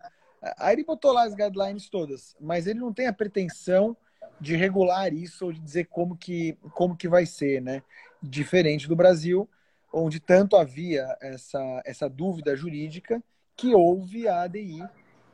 Aí 0.59 0.75
ele 0.75 0.85
botou 0.85 1.13
lá 1.13 1.25
as 1.25 1.35
guidelines 1.35 1.89
todas, 1.89 2.35
mas 2.41 2.67
ele 2.67 2.81
não 2.81 2.93
tem 2.93 3.07
a 3.07 3.13
pretensão 3.13 3.97
de 4.41 4.57
regular 4.57 5.13
isso 5.13 5.47
ou 5.47 5.53
de 5.53 5.61
dizer 5.61 5.85
como 5.87 6.17
que, 6.17 6.57
como 6.75 6.97
que 6.97 7.07
vai 7.07 7.27
ser, 7.27 7.61
né? 7.61 7.83
Diferente 8.21 8.89
do 8.89 8.97
Brasil, 8.97 9.49
onde 9.93 10.19
tanto 10.19 10.57
havia 10.57 11.17
essa, 11.21 11.83
essa 11.85 12.09
dúvida 12.09 12.57
jurídica 12.57 13.23
que 13.57 13.75
houve 13.75 14.27
a 14.27 14.43
ADI 14.43 14.83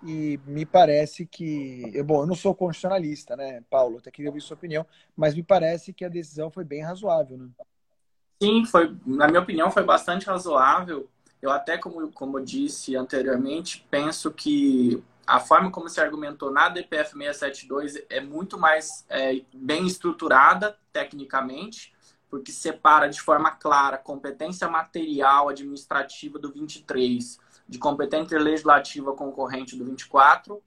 e 0.02 0.38
me 0.46 0.64
parece 0.64 1.26
que. 1.26 2.02
Bom, 2.04 2.22
eu 2.22 2.26
não 2.26 2.34
sou 2.34 2.54
constitucionalista, 2.54 3.36
né, 3.36 3.62
Paulo? 3.68 3.98
Até 3.98 4.10
queria 4.10 4.30
ouvir 4.30 4.40
sua 4.40 4.56
opinião, 4.56 4.86
mas 5.16 5.34
me 5.34 5.42
parece 5.42 5.92
que 5.92 6.04
a 6.04 6.08
decisão 6.08 6.50
foi 6.50 6.64
bem 6.64 6.82
razoável, 6.82 7.36
né? 7.36 7.48
Sim, 8.40 8.64
foi, 8.64 8.96
na 9.04 9.26
minha 9.26 9.40
opinião, 9.40 9.70
foi 9.70 9.82
bastante 9.82 10.26
razoável. 10.26 11.08
Eu 11.42 11.50
até, 11.50 11.76
como, 11.76 12.10
como 12.12 12.40
disse 12.40 12.96
anteriormente, 12.96 13.84
penso 13.90 14.30
que 14.30 15.02
a 15.26 15.40
forma 15.40 15.70
como 15.70 15.88
se 15.88 16.00
argumentou 16.00 16.50
na 16.50 16.68
DPF 16.68 17.12
672 17.12 18.02
é 18.08 18.20
muito 18.20 18.58
mais 18.58 19.04
é, 19.08 19.42
bem 19.52 19.86
estruturada 19.86 20.78
tecnicamente, 20.92 21.92
porque 22.30 22.52
separa 22.52 23.08
de 23.08 23.20
forma 23.20 23.50
clara 23.50 23.98
competência 23.98 24.68
material 24.68 25.48
administrativa 25.48 26.38
do 26.38 26.52
23 26.52 27.38
de 27.68 27.78
competência 27.78 28.38
legislativa 28.38 29.12
concorrente 29.12 29.76
do 29.76 29.84
24. 29.84 30.62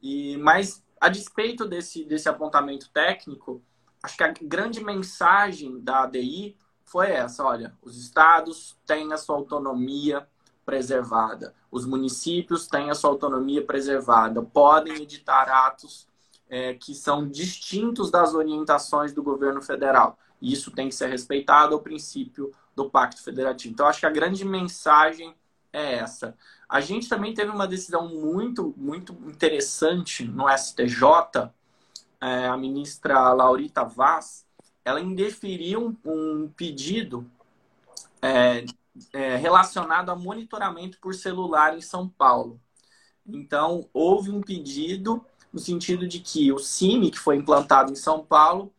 E, 0.00 0.36
mas, 0.38 0.82
a 1.00 1.08
despeito 1.08 1.66
desse, 1.66 2.04
desse 2.04 2.28
apontamento 2.28 2.88
técnico, 2.90 3.62
acho 4.02 4.16
que 4.16 4.24
a 4.24 4.34
grande 4.42 4.82
mensagem 4.82 5.80
da 5.80 6.04
ADI 6.04 6.56
foi 6.84 7.10
essa: 7.10 7.44
olha, 7.44 7.76
os 7.82 7.96
estados 7.96 8.76
têm 8.86 9.12
a 9.12 9.18
sua 9.18 9.36
autonomia 9.36 10.26
preservada, 10.64 11.54
os 11.70 11.84
municípios 11.84 12.66
têm 12.66 12.90
a 12.90 12.94
sua 12.94 13.10
autonomia 13.10 13.64
preservada, 13.64 14.42
podem 14.42 15.02
editar 15.02 15.48
atos 15.48 16.08
é, 16.48 16.74
que 16.74 16.94
são 16.94 17.26
distintos 17.26 18.10
das 18.10 18.34
orientações 18.34 19.12
do 19.12 19.22
governo 19.22 19.60
federal. 19.60 20.18
E 20.40 20.52
isso 20.52 20.70
tem 20.70 20.88
que 20.88 20.94
ser 20.94 21.08
respeitado, 21.08 21.74
ao 21.74 21.80
princípio 21.80 22.52
do 22.74 22.90
Pacto 22.90 23.22
Federativo. 23.22 23.72
Então, 23.72 23.86
acho 23.86 24.00
que 24.00 24.06
a 24.06 24.10
grande 24.10 24.44
mensagem 24.44 25.34
é 25.72 25.94
essa. 25.94 26.36
A 26.68 26.80
gente 26.80 27.08
também 27.08 27.34
teve 27.34 27.50
uma 27.50 27.66
decisão 27.66 28.08
muito, 28.08 28.74
muito 28.76 29.12
interessante 29.26 30.24
no 30.24 30.48
STJ, 30.48 31.50
é, 32.20 32.46
a 32.46 32.56
ministra 32.56 33.32
Laurita 33.32 33.84
Vaz, 33.84 34.46
ela 34.84 35.00
indeferiu 35.00 35.96
um, 36.04 36.44
um 36.44 36.48
pedido 36.48 37.28
é, 38.20 38.64
é, 39.12 39.36
relacionado 39.36 40.10
a 40.10 40.16
monitoramento 40.16 40.98
por 41.00 41.14
celular 41.14 41.76
em 41.76 41.80
São 41.80 42.08
Paulo. 42.08 42.60
Então, 43.26 43.88
houve 43.92 44.30
um 44.30 44.40
pedido 44.40 45.24
no 45.52 45.58
sentido 45.58 46.06
de 46.08 46.20
que 46.20 46.52
o 46.52 46.58
CIMI, 46.58 47.10
que 47.10 47.18
foi 47.18 47.36
implantado 47.36 47.92
em 47.92 47.96
São 47.96 48.24
Paulo, 48.24 48.72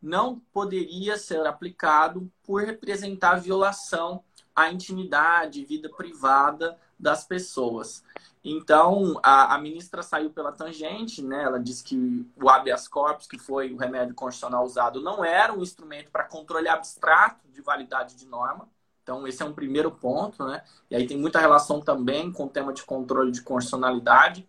não 0.00 0.40
poderia 0.52 1.16
ser 1.16 1.46
aplicado 1.46 2.30
por 2.42 2.62
representar 2.62 3.36
violação 3.36 4.22
à 4.54 4.70
intimidade, 4.70 5.64
vida 5.64 5.88
privada 5.88 6.78
das 6.98 7.24
pessoas. 7.24 8.04
Então, 8.44 9.20
a, 9.22 9.54
a, 9.54 9.58
ministra 9.58 10.02
saiu 10.02 10.30
pela 10.30 10.50
tangente, 10.50 11.22
né? 11.22 11.44
Ela 11.44 11.60
disse 11.60 11.84
que 11.84 12.26
o 12.36 12.48
habeas 12.48 12.88
corpus, 12.88 13.26
que 13.26 13.38
foi 13.38 13.72
o 13.72 13.76
remédio 13.76 14.14
constitucional 14.14 14.64
usado, 14.64 15.00
não 15.00 15.24
era 15.24 15.52
um 15.52 15.62
instrumento 15.62 16.10
para 16.10 16.24
controle 16.24 16.68
abstrato 16.68 17.46
de 17.48 17.62
validade 17.62 18.16
de 18.16 18.26
norma. 18.26 18.68
Então, 19.02 19.26
esse 19.26 19.42
é 19.42 19.46
um 19.46 19.52
primeiro 19.52 19.90
ponto, 19.92 20.44
né? 20.44 20.62
E 20.90 20.96
aí 20.96 21.06
tem 21.06 21.16
muita 21.16 21.40
relação 21.40 21.80
também 21.80 22.32
com 22.32 22.44
o 22.44 22.48
tema 22.48 22.72
de 22.72 22.82
controle 22.84 23.30
de 23.30 23.42
constitucionalidade. 23.42 24.48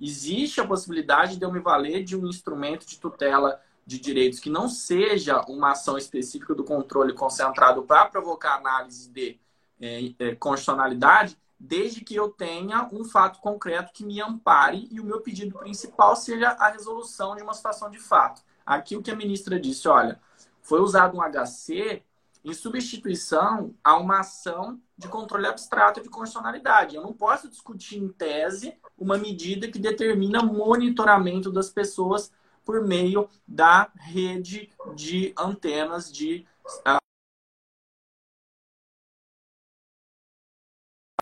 Existe 0.00 0.60
a 0.60 0.66
possibilidade 0.66 1.36
de 1.36 1.44
eu 1.44 1.52
me 1.52 1.60
valer 1.60 2.04
de 2.04 2.16
um 2.16 2.26
instrumento 2.26 2.86
de 2.86 2.98
tutela 2.98 3.60
de 3.86 3.98
direitos 3.98 4.38
que 4.38 4.50
não 4.50 4.68
seja 4.68 5.40
uma 5.42 5.72
ação 5.72 5.98
específica 5.98 6.54
do 6.54 6.64
controle 6.64 7.12
concentrado 7.12 7.82
para 7.82 8.06
provocar 8.06 8.56
análise 8.56 9.10
de 9.10 9.38
é, 9.80 10.12
é, 10.18 10.34
constitucionalidade, 10.36 11.36
desde 11.58 12.00
que 12.00 12.14
eu 12.14 12.28
tenha 12.28 12.88
um 12.92 13.04
fato 13.04 13.40
concreto 13.40 13.92
que 13.92 14.04
me 14.04 14.20
ampare 14.20 14.88
e 14.90 15.00
o 15.00 15.04
meu 15.04 15.20
pedido 15.20 15.58
principal 15.58 16.16
seja 16.16 16.48
a 16.50 16.70
resolução 16.70 17.36
de 17.36 17.42
uma 17.42 17.54
situação 17.54 17.90
de 17.90 17.98
fato. 17.98 18.42
Aqui 18.64 18.96
o 18.96 19.02
que 19.02 19.10
a 19.10 19.16
ministra 19.16 19.58
disse, 19.58 19.88
olha, 19.88 20.20
foi 20.60 20.80
usado 20.80 21.16
um 21.16 21.20
HC 21.20 22.02
em 22.44 22.52
substituição 22.52 23.74
a 23.82 23.96
uma 23.96 24.20
ação 24.20 24.80
de 24.96 25.08
controle 25.08 25.46
abstrato 25.46 26.00
de 26.00 26.08
constitucionalidade. 26.08 26.96
Eu 26.96 27.02
não 27.02 27.12
posso 27.12 27.48
discutir 27.48 27.98
em 27.98 28.08
tese 28.08 28.76
uma 28.98 29.16
medida 29.16 29.68
que 29.68 29.78
determina 29.78 30.42
monitoramento 30.42 31.50
das 31.50 31.70
pessoas 31.70 32.32
por 32.64 32.82
meio 32.86 33.28
da 33.46 33.90
rede 33.96 34.70
de 34.94 35.34
antenas 35.38 36.12
de 36.12 36.46
uh, 36.86 37.02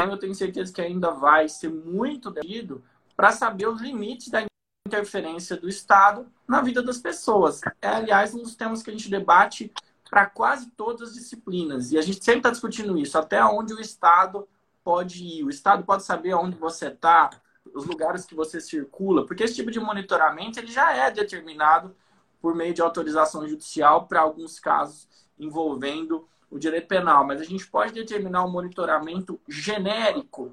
eu 0.01 0.19
tenho 0.19 0.35
certeza 0.35 0.73
que 0.73 0.81
ainda 0.81 1.11
vai 1.11 1.49
ser 1.49 1.69
muito 1.69 2.31
devido 2.31 2.83
para 3.15 3.33
saber 3.33 3.69
os 3.69 3.81
limites 3.81 4.29
da 4.29 4.45
interferência 4.87 5.57
do 5.57 5.69
Estado 5.69 6.27
na 6.49 6.63
vida 6.63 6.83
das 6.83 6.99
pessoas. 6.99 7.61
É, 7.83 7.89
aliás, 7.89 8.35
um 8.35 8.43
dos 8.43 8.57
temas 8.57 8.83
que 8.83 8.91
a 8.91 8.93
gente 8.93 9.11
debate 9.11 9.71
para 10.09 10.27
quase 10.27 10.71
todas 10.71 11.11
as 11.11 11.15
disciplinas. 11.15 11.93
E 11.93 11.99
a 11.99 12.03
gente 12.03 12.25
sempre 12.25 12.41
está 12.41 12.51
discutindo 12.51 12.99
isso, 12.99 13.17
até 13.17 13.45
onde 13.45 13.73
o 13.73 13.81
Estado 13.81 14.49
pode 14.83 15.23
ir. 15.23 15.45
O 15.45 15.51
Estado 15.51 15.85
pode 15.85 16.03
saber 16.03 16.35
onde 16.35 16.57
você 16.57 16.89
está, 16.89 17.31
os 17.75 17.87
lugares 17.87 18.25
que 18.25 18.35
você 18.35 18.61
circula, 18.61 19.27
porque 19.27 19.45
esse 19.45 19.55
tipo 19.55 19.71
de 19.71 19.81
monitoramento 19.81 20.59
ele 20.59 20.71
já 20.71 20.93
é 20.95 21.11
determinado 21.11 21.95
por 22.41 22.55
meio 22.55 22.75
de 22.75 22.83
autorização 22.83 23.47
judicial 23.49 24.07
para 24.07 24.21
alguns 24.21 24.59
casos 24.59 25.09
envolvendo 25.39 26.27
o 26.51 26.59
direito 26.59 26.89
penal, 26.89 27.25
mas 27.25 27.41
a 27.41 27.45
gente 27.45 27.67
pode 27.67 27.93
determinar 27.93 28.45
um 28.45 28.51
monitoramento 28.51 29.41
genérico 29.49 30.53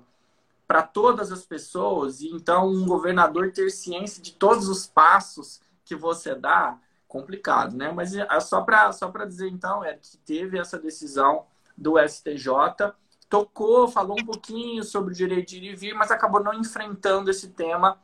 para 0.68 0.84
todas 0.84 1.32
as 1.32 1.46
pessoas 1.46 2.22
e 2.22 2.28
então 2.28 2.68
um 2.68 2.86
governador 2.86 3.52
ter 3.52 3.70
ciência 3.72 4.22
de 4.22 4.34
todos 4.34 4.68
os 4.68 4.86
passos 4.86 5.62
que 5.84 5.96
você 5.96 6.36
dá, 6.36 6.78
complicado, 7.08 7.76
né? 7.76 7.92
Mas 7.92 8.14
é 8.14 8.40
só 8.40 8.62
para 8.62 8.92
só 8.92 9.10
para 9.10 9.26
dizer 9.26 9.48
então 9.48 9.84
é 9.84 9.94
que 9.94 10.18
teve 10.18 10.60
essa 10.60 10.78
decisão 10.78 11.46
do 11.76 11.96
STJ 11.98 12.94
tocou, 13.30 13.88
falou 13.88 14.18
um 14.20 14.26
pouquinho 14.26 14.84
sobre 14.84 15.14
o 15.14 15.16
direito 15.16 15.50
de 15.50 15.58
ir 15.58 15.74
e 15.74 15.76
vir, 15.76 15.94
mas 15.94 16.12
acabou 16.12 16.44
não 16.44 16.54
enfrentando 16.54 17.30
esse 17.30 17.50
tema 17.50 18.00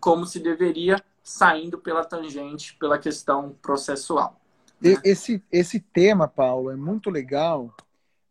como 0.00 0.26
se 0.26 0.38
deveria, 0.38 1.02
saindo 1.22 1.78
pela 1.78 2.04
tangente, 2.04 2.76
pela 2.76 2.98
questão 2.98 3.56
processual. 3.60 4.40
Né? 4.80 4.96
Esse, 5.04 5.42
esse 5.50 5.80
tema, 5.80 6.28
Paulo, 6.28 6.70
é 6.70 6.76
muito 6.76 7.10
legal. 7.10 7.74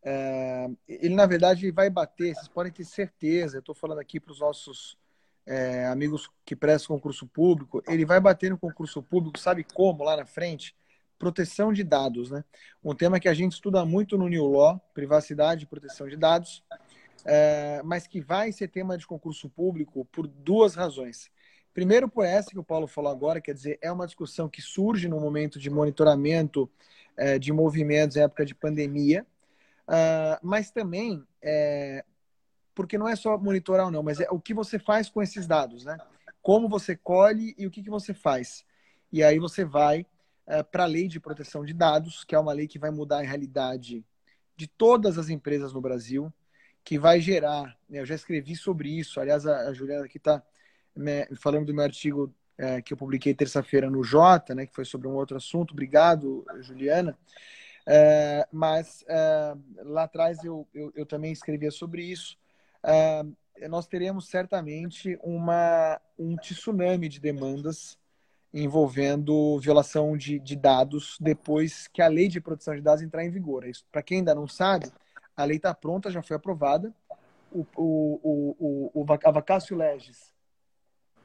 É, 0.04 0.70
ele, 0.88 1.16
na 1.16 1.26
verdade, 1.26 1.70
vai 1.72 1.90
bater, 1.90 2.34
vocês 2.34 2.48
podem 2.48 2.72
ter 2.72 2.86
certeza, 2.86 3.58
eu 3.58 3.60
estou 3.60 3.76
falando 3.76 4.00
aqui 4.00 4.20
para 4.20 4.32
os 4.32 4.40
nossos 4.40 4.98
é, 5.46 5.86
amigos 5.88 6.30
que 6.46 6.56
prestam 6.56 6.96
concurso 6.96 7.28
público, 7.28 7.82
ele 7.88 8.06
vai 8.06 8.20
bater 8.20 8.50
no 8.50 8.58
concurso 8.58 9.02
público, 9.02 9.40
sabe 9.40 9.64
como, 9.64 10.04
lá 10.04 10.16
na 10.18 10.26
frente? 10.26 10.76
Proteção 11.18 11.74
de 11.74 11.84
dados, 11.84 12.32
né? 12.32 12.44
Um 12.84 12.94
tema 12.94 13.20
que 13.20 13.28
a 13.28 13.34
gente 13.34 13.54
estuda 13.54 13.84
muito 13.86 14.18
no 14.18 14.28
New 14.28 14.46
Law, 14.46 14.80
privacidade 14.94 15.64
e 15.64 15.68
proteção 15.68 16.08
de 16.08 16.16
dados, 16.16 16.64
é, 17.26 17.82
mas 17.84 18.08
que 18.08 18.22
vai 18.22 18.52
ser 18.52 18.68
tema 18.68 18.98
de 18.98 19.06
concurso 19.06 19.50
público 19.50 20.06
por 20.06 20.28
duas 20.28 20.76
razões. 20.76 21.30
Primeiro, 21.74 22.10
por 22.10 22.26
essa 22.26 22.50
que 22.50 22.60
o 22.60 22.64
Paulo 22.64 22.88
falou 22.88 23.12
agora, 23.12 23.42
quer 23.42 23.54
dizer, 23.54 23.78
é 23.82 23.92
uma 23.92 24.06
discussão 24.06 24.50
que 24.50 24.62
surge 24.62 25.08
no 25.08 25.20
momento 25.20 25.60
de 25.60 25.70
monitoramento 25.70 26.70
é, 27.16 27.38
de 27.38 27.52
movimentos 27.52 28.16
em 28.16 28.22
época 28.22 28.46
de 28.46 28.56
pandemia, 28.56 29.26
uh, 29.88 30.40
mas 30.42 30.72
também 30.72 31.24
é, 31.42 32.04
porque 32.74 32.98
não 32.98 33.08
é 33.08 33.16
só 33.16 33.38
monitorar 33.38 33.88
ou 33.88 33.92
não, 33.92 34.04
mas 34.04 34.20
é 34.20 34.28
o 34.30 34.40
que 34.40 34.54
você 34.54 34.80
faz 34.80 35.10
com 35.10 35.22
esses 35.22 35.48
dados, 35.48 35.84
né? 35.84 35.98
Como 36.42 36.70
você 36.70 36.96
colhe 36.96 37.56
e 37.58 37.66
o 37.66 37.72
que, 37.72 37.84
que 37.84 37.90
você 37.90 38.14
faz. 38.14 38.64
E 39.12 39.24
aí 39.24 39.40
você 39.40 39.66
vai 39.66 40.06
é, 40.48 40.64
para 40.64 40.84
a 40.84 40.88
lei 40.88 41.08
de 41.08 41.20
proteção 41.20 41.66
de 41.66 41.74
dados, 41.74 42.24
que 42.24 42.34
é 42.34 42.40
uma 42.40 42.54
lei 42.54 42.68
que 42.68 42.80
vai 42.80 42.90
mudar 42.90 43.20
a 43.20 43.24
realidade 43.24 44.04
de 44.56 44.68
todas 44.68 45.18
as 45.18 45.30
empresas 45.30 45.74
no 45.74 45.82
Brasil, 45.82 46.34
que 46.84 46.98
vai 46.98 47.20
gerar. 47.20 47.78
Né, 47.90 48.00
eu 48.00 48.06
já 48.06 48.16
escrevi 48.16 48.56
sobre 48.56 48.90
isso, 48.90 49.20
aliás, 49.20 49.46
a, 49.46 49.70
a 49.70 49.74
Juliana 49.74 50.06
aqui 50.06 50.18
está 50.18 50.42
né, 50.96 51.28
falando 51.36 51.68
do 51.68 51.74
meu 51.74 51.84
artigo 51.84 52.34
é, 52.58 52.82
que 52.82 52.92
eu 52.94 52.98
publiquei 52.98 53.34
terça-feira 53.34 53.90
no 53.90 54.04
Jota, 54.04 54.56
né, 54.56 54.66
que 54.66 54.74
foi 54.74 54.86
sobre 54.86 55.08
um 55.08 55.14
outro 55.14 55.38
assunto. 55.38 55.72
Obrigado, 55.72 56.46
Juliana. 56.62 57.18
É, 57.86 58.48
mas 58.52 59.06
é, 59.08 59.56
lá 59.84 60.04
atrás 60.04 60.44
eu, 60.44 60.68
eu, 60.74 60.92
eu, 60.96 61.06
também 61.06 61.32
escrevia 61.32 61.72
sobre 61.72 62.04
isso. 62.04 62.38
É, 62.84 63.24
nós 63.70 63.88
teremos 63.88 64.28
certamente 64.28 65.18
uma, 65.24 66.00
um 66.18 66.36
tsunami 66.36 67.08
de 67.08 67.20
demandas 67.20 67.98
envolvendo 68.54 69.60
violação 69.60 70.18
de, 70.18 70.40
de 70.40 70.56
dados 70.56 71.18
depois 71.20 71.88
que 71.88 72.02
a 72.02 72.08
lei 72.08 72.28
de 72.28 72.42
proteção 72.42 72.76
de 72.76 72.82
dados 72.82 73.04
entrar 73.04 73.24
em 73.26 73.30
vigor. 73.30 73.64
Para 73.92 74.02
quem 74.02 74.20
ainda 74.20 74.34
não 74.34 74.48
sabe, 74.48 74.92
a 75.36 75.44
lei 75.44 75.58
está 75.58 75.74
pronta, 75.74 76.10
já 76.10 76.22
foi 76.22 76.36
aprovada. 76.36 76.94
O, 77.52 77.66
o, 77.76 78.56
o, 78.64 79.02
o, 79.02 79.06
a 79.24 79.32
vacácio 79.32 79.76
legis 79.76 80.34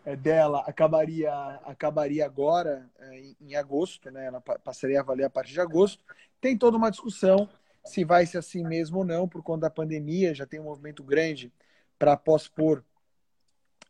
é, 0.05 0.17
dela 0.17 0.61
acabaria, 0.67 1.33
acabaria 1.65 2.25
agora, 2.25 2.91
é, 2.99 3.19
em, 3.19 3.37
em 3.41 3.55
agosto, 3.55 4.11
né? 4.11 4.27
ela 4.27 4.41
passaria 4.41 5.01
a 5.01 5.05
valer 5.05 5.25
a 5.25 5.31
partir 5.31 5.53
de 5.53 5.61
agosto. 5.61 6.05
Tem 6.41 6.57
toda 6.57 6.77
uma 6.77 6.91
discussão 6.91 7.49
se 7.85 8.05
vai 8.05 8.27
ser 8.27 8.39
assim 8.39 8.63
mesmo 8.65 8.99
ou 8.99 9.05
não, 9.05 9.29
por 9.29 9.43
conta 9.43 9.63
da 9.63 9.71
pandemia, 9.71 10.35
já 10.35 10.47
tem 10.47 10.61
um 10.61 10.65
movimento 10.65 11.03
grande 11.03 11.53
para 11.99 12.17
pospor 12.17 12.85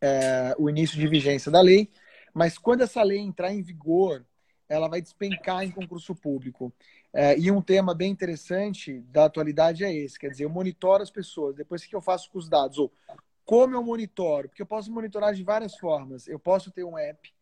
é, 0.01 0.55
o 0.59 0.68
início 0.68 0.99
de 0.99 1.07
vigência 1.07 1.51
da 1.51 1.61
lei. 1.61 1.90
Mas 2.33 2.57
quando 2.59 2.83
essa 2.83 3.03
lei 3.03 3.18
entrar 3.18 3.53
em 3.53 3.62
vigor, 3.62 4.25
ela 4.68 4.88
vai 4.88 5.03
despencar 5.03 5.62
em 5.62 5.71
concurso 5.71 6.14
público. 6.14 6.73
É, 7.12 7.38
e 7.38 7.51
um 7.51 7.61
tema 7.61 7.95
bem 7.95 8.11
interessante 8.11 9.01
da 9.11 9.27
atualidade 9.27 9.85
é 9.85 9.92
esse, 9.92 10.18
quer 10.18 10.31
dizer, 10.31 10.45
eu 10.45 10.51
monitoro 10.51 11.03
as 11.03 11.11
pessoas, 11.11 11.55
depois 11.55 11.83
o 11.83 11.88
que 11.88 11.95
eu 11.95 12.01
faço 12.01 12.31
com 12.31 12.38
os 12.38 12.49
dados? 12.49 12.79
Ou 12.79 12.90
como 13.45 13.75
eu 13.75 13.83
monitoro? 13.83 14.49
Porque 14.49 14.62
eu 14.62 14.66
posso 14.66 14.90
monitorar 14.90 15.35
de 15.35 15.42
várias 15.42 15.77
formas. 15.77 16.27
Eu 16.27 16.38
posso 16.38 16.71
ter 16.71 16.85
um 16.85 16.97
app 16.97 17.33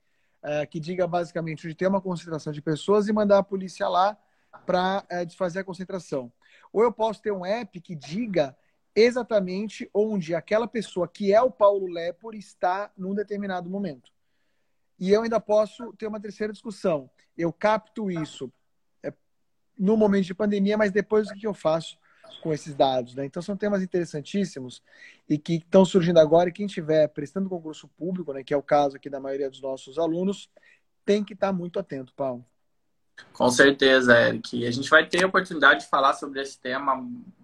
é, 0.43 0.67
que 0.67 0.81
diga 0.81 1.07
basicamente 1.07 1.67
onde 1.67 1.77
tem 1.77 1.87
uma 1.87 2.01
concentração 2.01 2.53
de 2.53 2.63
pessoas 2.63 3.07
e 3.07 3.13
mandar 3.13 3.39
a 3.39 3.43
polícia 3.43 3.87
lá 3.87 4.19
para 4.67 5.05
é, 5.09 5.25
desfazer 5.25 5.61
a 5.61 5.65
concentração. 5.65 6.33
Ou 6.73 6.83
eu 6.83 6.93
posso 6.93 7.23
ter 7.23 7.31
um 7.31 7.45
app 7.45 7.81
que 7.81 7.95
diga 7.95 8.57
exatamente 8.95 9.89
onde 9.95 10.35
aquela 10.35 10.67
pessoa 10.67 11.07
que 11.07 11.33
é 11.33 11.41
o 11.41 11.51
Paulo 11.51 11.87
Lepor 11.87 12.35
está 12.35 12.91
num 12.97 13.15
determinado 13.15 13.71
momento. 13.71 14.11
E 15.01 15.11
eu 15.11 15.23
ainda 15.23 15.41
posso 15.41 15.95
ter 15.95 16.07
uma 16.07 16.21
terceira 16.21 16.53
discussão. 16.53 17.11
Eu 17.37 17.51
capto 17.51 18.11
isso 18.11 18.53
é, 19.03 19.11
no 19.79 19.97
momento 19.97 20.27
de 20.27 20.35
pandemia, 20.35 20.77
mas 20.77 20.93
depois 20.93 21.31
o 21.31 21.35
que 21.35 21.47
eu 21.47 21.55
faço 21.55 21.99
com 22.43 22.53
esses 22.53 22.75
dados? 22.75 23.15
Né? 23.15 23.25
Então, 23.25 23.41
são 23.41 23.57
temas 23.57 23.83
interessantíssimos 23.83 24.83
e 25.27 25.39
que 25.39 25.55
estão 25.55 25.87
surgindo 25.87 26.21
agora. 26.21 26.51
E 26.51 26.53
quem 26.53 26.67
estiver 26.67 27.09
prestando 27.09 27.49
concurso 27.49 27.89
público, 27.89 28.35
né, 28.35 28.45
que 28.45 28.53
é 28.53 28.57
o 28.57 28.63
caso 28.63 28.97
aqui 28.97 29.09
da 29.09 29.19
maioria 29.19 29.49
dos 29.49 29.63
nossos 29.63 29.99
alunos, 29.99 30.51
tem 31.05 31.25
que 31.25 31.33
estar 31.33 31.51
muito 31.51 31.79
atento, 31.79 32.13
Paulo. 32.15 32.45
Com 33.33 33.51
certeza, 33.51 34.19
Eric. 34.19 34.67
A 34.67 34.71
gente 34.71 34.91
vai 34.91 35.07
ter 35.07 35.25
a 35.25 35.27
oportunidade 35.27 35.81
de 35.81 35.87
falar 35.87 36.13
sobre 36.13 36.41
esse 36.43 36.59
tema 36.59 36.97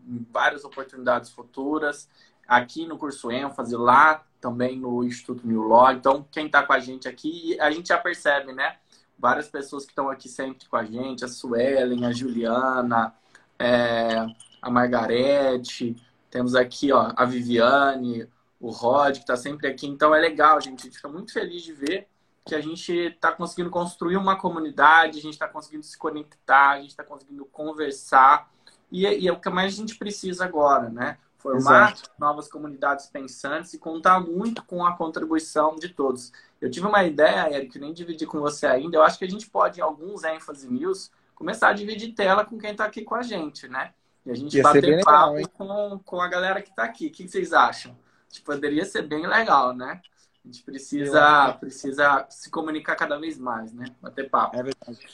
em 0.07 0.27
várias 0.31 0.65
oportunidades 0.65 1.31
futuras, 1.31 2.09
aqui 2.47 2.87
no 2.87 2.99
curso 2.99 3.31
ênfase, 3.31 3.75
lá 3.77 4.25
também 4.47 4.79
no 4.79 5.03
Instituto 5.03 5.45
New 5.45 5.67
Law. 5.67 5.91
Então, 5.91 6.25
quem 6.31 6.47
está 6.47 6.63
com 6.63 6.73
a 6.73 6.79
gente 6.79 7.09
aqui, 7.09 7.59
a 7.61 7.69
gente 7.69 7.89
já 7.89 7.99
percebe, 7.99 8.53
né? 8.53 8.77
várias 9.19 9.49
pessoas 9.49 9.85
que 9.85 9.91
estão 9.91 10.09
aqui 10.09 10.29
sempre 10.29 10.69
com 10.69 10.77
a 10.77 10.85
gente, 10.85 11.25
a 11.25 11.29
Suelen, 11.29 12.05
a 12.05 12.13
Juliana, 12.13 13.15
é, 13.59 14.27
a 14.61 14.71
Margarete, 14.71 15.97
temos 16.31 16.55
aqui 16.55 16.93
ó, 16.93 17.13
a 17.17 17.25
Viviane, 17.25 18.29
o 18.61 18.71
Rod, 18.71 19.15
que 19.15 19.21
está 19.21 19.37
sempre 19.37 19.67
aqui. 19.67 19.87
Então 19.87 20.15
é 20.15 20.21
legal, 20.21 20.61
gente. 20.61 20.81
A 20.81 20.85
gente 20.85 20.97
fica 20.97 21.09
muito 21.09 21.33
feliz 21.33 21.63
de 21.63 21.73
ver 21.73 22.07
que 22.45 22.55
a 22.55 22.61
gente 22.61 22.93
está 22.93 23.33
conseguindo 23.33 23.71
construir 23.71 24.17
uma 24.17 24.37
comunidade, 24.37 25.19
a 25.19 25.23
gente 25.23 25.33
está 25.33 25.49
conseguindo 25.49 25.83
se 25.83 25.99
conectar, 25.99 26.71
a 26.71 26.81
gente 26.81 26.91
está 26.91 27.03
conseguindo 27.03 27.45
conversar. 27.47 28.51
E, 28.93 29.05
e, 29.05 29.27
é 29.27 29.33
o 29.33 29.41
que 29.41 29.51
mais 29.51 29.75
a 29.75 29.77
gente 29.77 29.97
precisa 29.97 30.45
agora, 30.45 30.89
né? 30.89 31.19
Formar 31.47 31.93
Exato. 31.93 32.11
novas 32.19 32.49
comunidades 32.49 33.07
pensantes 33.07 33.73
e 33.73 33.79
contar 33.79 34.19
muito 34.19 34.65
com 34.65 34.85
a 34.85 34.97
contribuição 34.97 35.77
de 35.77 35.91
todos. 35.91 36.33
Eu 36.61 36.69
tive 36.69 36.89
uma 36.89 37.05
ideia, 37.05 37.55
Eric, 37.55 37.79
nem 37.79 37.93
dividi 37.93 38.27
com 38.27 38.41
você 38.41 38.67
ainda. 38.67 38.97
Eu 38.97 39.03
acho 39.05 39.17
que 39.17 39.25
a 39.25 39.31
gente 39.31 39.49
pode, 39.49 39.79
em 39.79 39.83
alguns 39.83 40.25
ênfase 40.25 40.69
news, 40.69 41.09
começar 41.37 41.69
a 41.69 41.73
dividir 41.73 42.15
tela 42.15 42.45
com 42.45 42.59
quem 42.59 42.73
está 42.73 42.85
aqui 42.85 43.03
com 43.03 43.15
a 43.15 43.23
gente, 43.23 43.69
né? 43.69 43.95
E 44.25 44.31
a 44.33 44.35
gente 44.35 44.57
Ia 44.57 44.63
bater 44.65 45.05
papo 45.05 45.35
legal, 45.35 45.51
com, 45.51 46.01
com 46.05 46.21
a 46.21 46.27
galera 46.27 46.61
que 46.61 46.71
está 46.71 46.83
aqui. 46.83 47.07
O 47.07 47.13
que 47.13 47.29
vocês 47.29 47.53
acham? 47.53 47.97
Poderia 48.45 48.85
ser 48.85 49.03
bem 49.03 49.25
legal, 49.25 49.73
né? 49.73 50.01
A 50.45 50.49
gente 50.49 50.65
precisa, 50.65 51.53
precisa 51.61 52.27
se 52.29 52.51
comunicar 52.51 52.97
cada 52.97 53.19
vez 53.21 53.39
mais, 53.39 53.73
né? 53.73 53.87
Bater 54.03 54.29
papo. 54.29 54.57
É 54.57 54.65
verdade. 54.65 55.07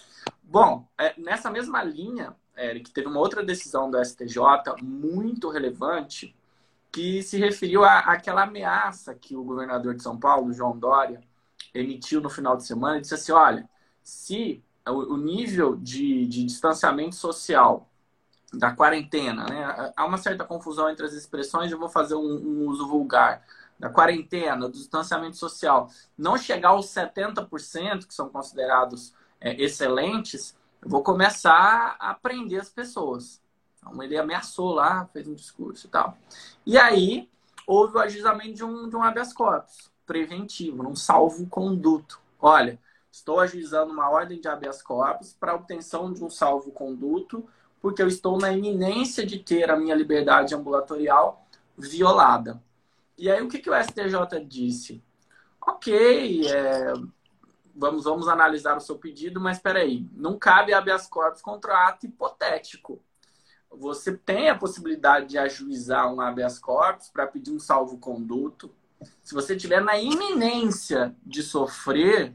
Bom, 0.43 0.89
é, 0.97 1.13
nessa 1.19 1.51
mesma 1.51 1.85
linha, 1.85 2.35
Eric, 2.57 2.91
teve 2.91 3.09
uma 3.09 3.21
outra 3.21 3.43
decisão 3.43 3.91
do 3.91 4.03
STJ 4.05 4.37
muito 4.83 5.49
relevante 5.49 6.35
que 6.91 7.23
se 7.23 7.39
referiu 7.39 7.85
à, 7.85 8.01
àquela 8.01 8.43
ameaça 8.43 9.15
que 9.15 9.35
o 9.35 9.43
governador 9.43 9.95
de 9.95 10.03
São 10.03 10.19
Paulo, 10.19 10.53
João 10.53 10.79
Dória, 10.79 11.21
emitiu 11.75 12.21
no 12.21 12.29
final 12.29 12.57
de 12.57 12.67
semana 12.67 13.01
disse 13.01 13.15
assim: 13.15 13.33
olha, 13.33 13.69
se 14.03 14.63
o, 14.87 15.15
o 15.15 15.17
nível 15.17 15.77
de, 15.77 16.27
de 16.27 16.45
distanciamento 16.45 17.15
social 17.15 17.89
da 18.53 18.71
quarentena, 18.71 19.47
né? 19.47 19.93
Há 19.97 20.05
uma 20.05 20.19
certa 20.19 20.45
confusão 20.45 20.91
entre 20.91 21.07
as 21.07 21.15
expressões, 21.15 21.73
eu 21.73 21.79
vou 21.79 21.89
fazer 21.89 22.15
um, 22.15 22.21
um 22.21 22.69
uso 22.69 22.87
vulgar. 22.87 23.43
Da 23.79 23.89
quarentena, 23.89 24.69
do 24.69 24.73
distanciamento 24.73 25.37
social, 25.37 25.91
não 26.17 26.37
chegar 26.37 26.69
aos 26.69 26.87
70%, 26.87 28.07
que 28.07 28.15
são 28.15 28.29
considerados 28.29 29.13
é, 29.41 29.61
excelentes, 29.61 30.57
eu 30.83 30.89
vou 30.89 31.03
começar 31.03 31.97
a 31.99 32.11
aprender 32.11 32.59
as 32.59 32.69
pessoas. 32.69 33.41
Então, 33.79 34.03
ele 34.03 34.17
ameaçou 34.17 34.73
lá, 34.73 35.07
fez 35.13 35.29
um 35.29 35.35
discurso 35.35 35.87
e 35.87 35.91
tal. 35.91 36.17
E 36.67 36.77
aí, 36.77 37.29
houve 37.67 37.97
o 37.97 38.01
ajuizamento 38.01 38.55
de 38.55 38.65
um, 38.65 38.89
de 38.89 38.97
um 38.97 39.03
habeas 39.03 39.33
corpus 39.33 39.91
preventivo, 40.05 40.87
um 40.87 40.97
salvo-conduto. 40.97 42.21
Olha, 42.41 42.79
estou 43.11 43.41
ajuizando 43.41 43.93
uma 43.93 44.11
ordem 44.11 44.41
de 44.41 44.49
habeas 44.49 44.83
corpus 44.83 45.33
para 45.33 45.55
obtenção 45.55 46.13
de 46.13 46.25
um 46.25 46.31
salvo-conduto 46.31 47.49
porque 47.83 48.01
eu 48.01 48.07
estou 48.07 48.39
na 48.39 48.53
iminência 48.53 49.27
de 49.27 49.41
ter 49.41 49.69
a 49.69 49.77
minha 49.77 49.95
liberdade 49.95 50.55
ambulatorial 50.55 51.45
violada. 51.77 52.63
E 53.19 53.29
aí, 53.29 53.43
o 53.43 53.49
que, 53.49 53.59
que 53.59 53.69
o 53.69 53.75
STJ 53.75 54.45
disse? 54.47 55.03
Ok, 55.61 56.47
é, 56.47 56.93
vamos, 57.75 58.05
vamos 58.05 58.29
analisar 58.29 58.77
o 58.77 58.81
seu 58.81 58.97
pedido, 58.97 59.41
mas 59.41 59.59
espera 59.59 59.81
aí, 59.81 60.07
não 60.13 60.39
cabe 60.39 60.73
habeas 60.73 61.07
corpus 61.07 61.43
contra 61.43 61.89
ato 61.89 62.07
hipotético. 62.07 63.03
Você 63.71 64.17
tem 64.17 64.51
a 64.51 64.59
possibilidade 64.59 65.27
de 65.29 65.39
ajuizar 65.39 66.13
um 66.13 66.21
habeas 66.21 66.59
corpus 66.59 67.09
para 67.09 67.27
pedir 67.27 67.53
um 67.53 67.59
salvo-conduto. 67.59 68.71
Se 69.23 69.35
você 69.35 69.57
estiver 69.57 69.81
na 69.81 69.99
iminência 69.99 71.17
de 71.25 71.43
sofrer 71.43 72.35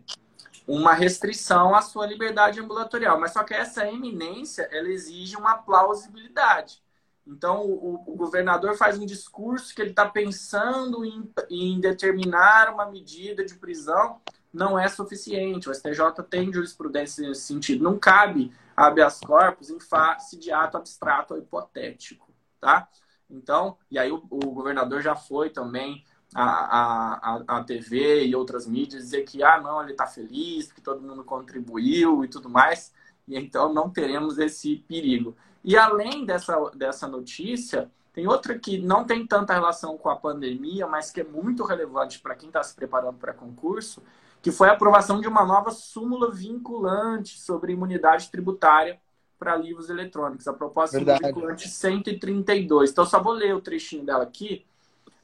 uma 0.68 0.94
restrição 0.94 1.74
à 1.74 1.82
sua 1.82 2.06
liberdade 2.06 2.60
ambulatorial. 2.60 3.18
Mas 3.20 3.32
só 3.32 3.44
que 3.44 3.54
essa 3.54 3.88
eminência, 3.88 4.68
ela 4.70 4.90
exige 4.90 5.38
uma 5.38 5.56
plausibilidade. 5.56 6.84
Então, 7.26 7.66
o, 7.66 8.04
o 8.06 8.16
governador 8.16 8.76
faz 8.76 8.98
um 8.98 9.06
discurso 9.06 9.74
que 9.74 9.82
ele 9.82 9.92
está 9.92 10.08
pensando 10.08 11.06
em, 11.06 11.30
em, 11.50 11.80
determinar 11.80 12.74
uma 12.74 12.86
medida 12.86 13.46
de 13.46 13.56
prisão, 13.56 14.22
não 14.58 14.78
é 14.78 14.88
suficiente. 14.88 15.70
O 15.70 15.74
STJ 15.74 16.24
tem 16.30 16.52
jurisprudência 16.52 17.28
nesse 17.28 17.42
sentido. 17.42 17.84
Não 17.84 17.98
cabe 17.98 18.52
habeas 18.76 19.20
corpus 19.20 19.70
em 19.70 19.80
face 19.80 20.38
de 20.38 20.52
ato 20.52 20.78
abstrato 20.78 21.34
ou 21.34 21.40
hipotético, 21.40 22.32
tá? 22.60 22.88
Então, 23.30 23.78
e 23.90 23.98
aí 24.00 24.12
o, 24.12 24.24
o 24.30 24.52
governador 24.52 25.02
já 25.02 25.16
foi 25.16 25.50
também 25.50 26.04
a, 26.34 27.36
a, 27.36 27.44
a 27.48 27.64
TV 27.64 28.26
e 28.26 28.36
outras 28.36 28.68
mídias 28.68 29.04
dizer 29.04 29.24
que, 29.24 29.44
ah, 29.44 29.60
não, 29.60 29.82
ele 29.82 29.92
está 29.92 30.06
feliz, 30.06 30.72
que 30.72 30.82
todo 30.82 31.02
mundo 31.02 31.24
contribuiu 31.24 32.24
e 32.24 32.28
tudo 32.28 32.50
mais, 32.50 32.94
e 33.28 33.38
então 33.38 33.74
não 33.74 33.90
teremos 33.90 34.38
esse 34.38 34.78
perigo. 34.88 35.36
E 35.64 35.76
além 35.78 36.26
dessa, 36.26 36.56
dessa 36.76 37.08
notícia, 37.08 37.92
tem 38.14 38.28
outra 38.28 38.58
que 38.58 38.78
não 38.78 39.04
tem 39.04 39.26
tanta 39.26 39.54
relação 39.54 39.98
com 39.98 40.10
a 40.10 40.16
pandemia, 40.16 40.88
mas 40.88 41.12
que 41.12 41.22
é 41.22 41.24
muito 41.24 41.64
relevante 41.64 42.20
para 42.20 42.36
quem 42.36 42.48
está 42.48 42.64
se 42.64 42.74
preparando 42.74 43.18
para 43.18 43.34
concurso, 43.34 44.02
que 44.42 44.52
foi 44.52 44.70
a 44.70 44.74
aprovação 44.74 45.20
de 45.20 45.28
uma 45.28 45.46
nova 45.46 45.72
súmula 45.72 46.32
vinculante 46.32 47.40
sobre 47.40 47.74
imunidade 47.74 48.30
tributária 48.30 49.00
para 49.38 49.56
livros 49.56 49.90
eletrônicos. 49.90 50.48
A 50.48 50.54
proposta 50.54 50.98
Verdade. 50.98 51.26
vinculante 51.26 51.68
132. 51.68 52.92
Então, 52.92 53.06
só 53.06 53.22
vou 53.22 53.34
ler 53.34 53.56
o 53.56 53.62
trechinho 53.62 54.06
dela 54.06 54.24
aqui, 54.24 54.66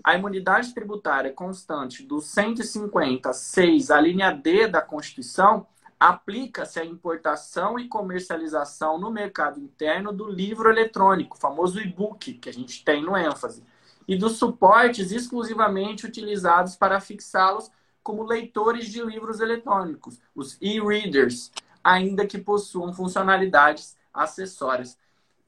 a 0.04 0.16
imunidade 0.16 0.74
tributária 0.74 1.32
constante 1.32 2.04
do 2.04 2.20
156, 2.20 3.90
a 3.90 4.02
linha 4.02 4.32
D 4.32 4.68
da 4.68 4.82
Constituição, 4.82 5.66
aplica-se 5.98 6.78
à 6.78 6.84
importação 6.84 7.80
e 7.80 7.88
comercialização 7.88 9.00
no 9.00 9.10
mercado 9.10 9.62
interno 9.62 10.12
do 10.12 10.28
livro 10.28 10.70
eletrônico, 10.70 11.38
famoso 11.38 11.80
e-book, 11.80 12.34
que 12.34 12.50
a 12.50 12.54
gente 12.54 12.84
tem 12.84 13.02
no 13.02 13.16
ênfase, 13.16 13.64
e 14.06 14.18
dos 14.18 14.34
suportes 14.34 15.14
exclusivamente 15.14 16.06
utilizados 16.06 16.76
para 16.76 17.00
fixá-los 17.00 17.72
como 18.04 18.24
leitores 18.24 18.88
de 18.88 19.02
livros 19.02 19.40
eletrônicos, 19.40 20.20
os 20.36 20.58
e-readers, 20.62 21.52
ainda 21.84 22.28
que 22.28 22.38
possuam 22.38 22.94
funcionalidades 22.94 23.98
acessórias. 24.14 24.98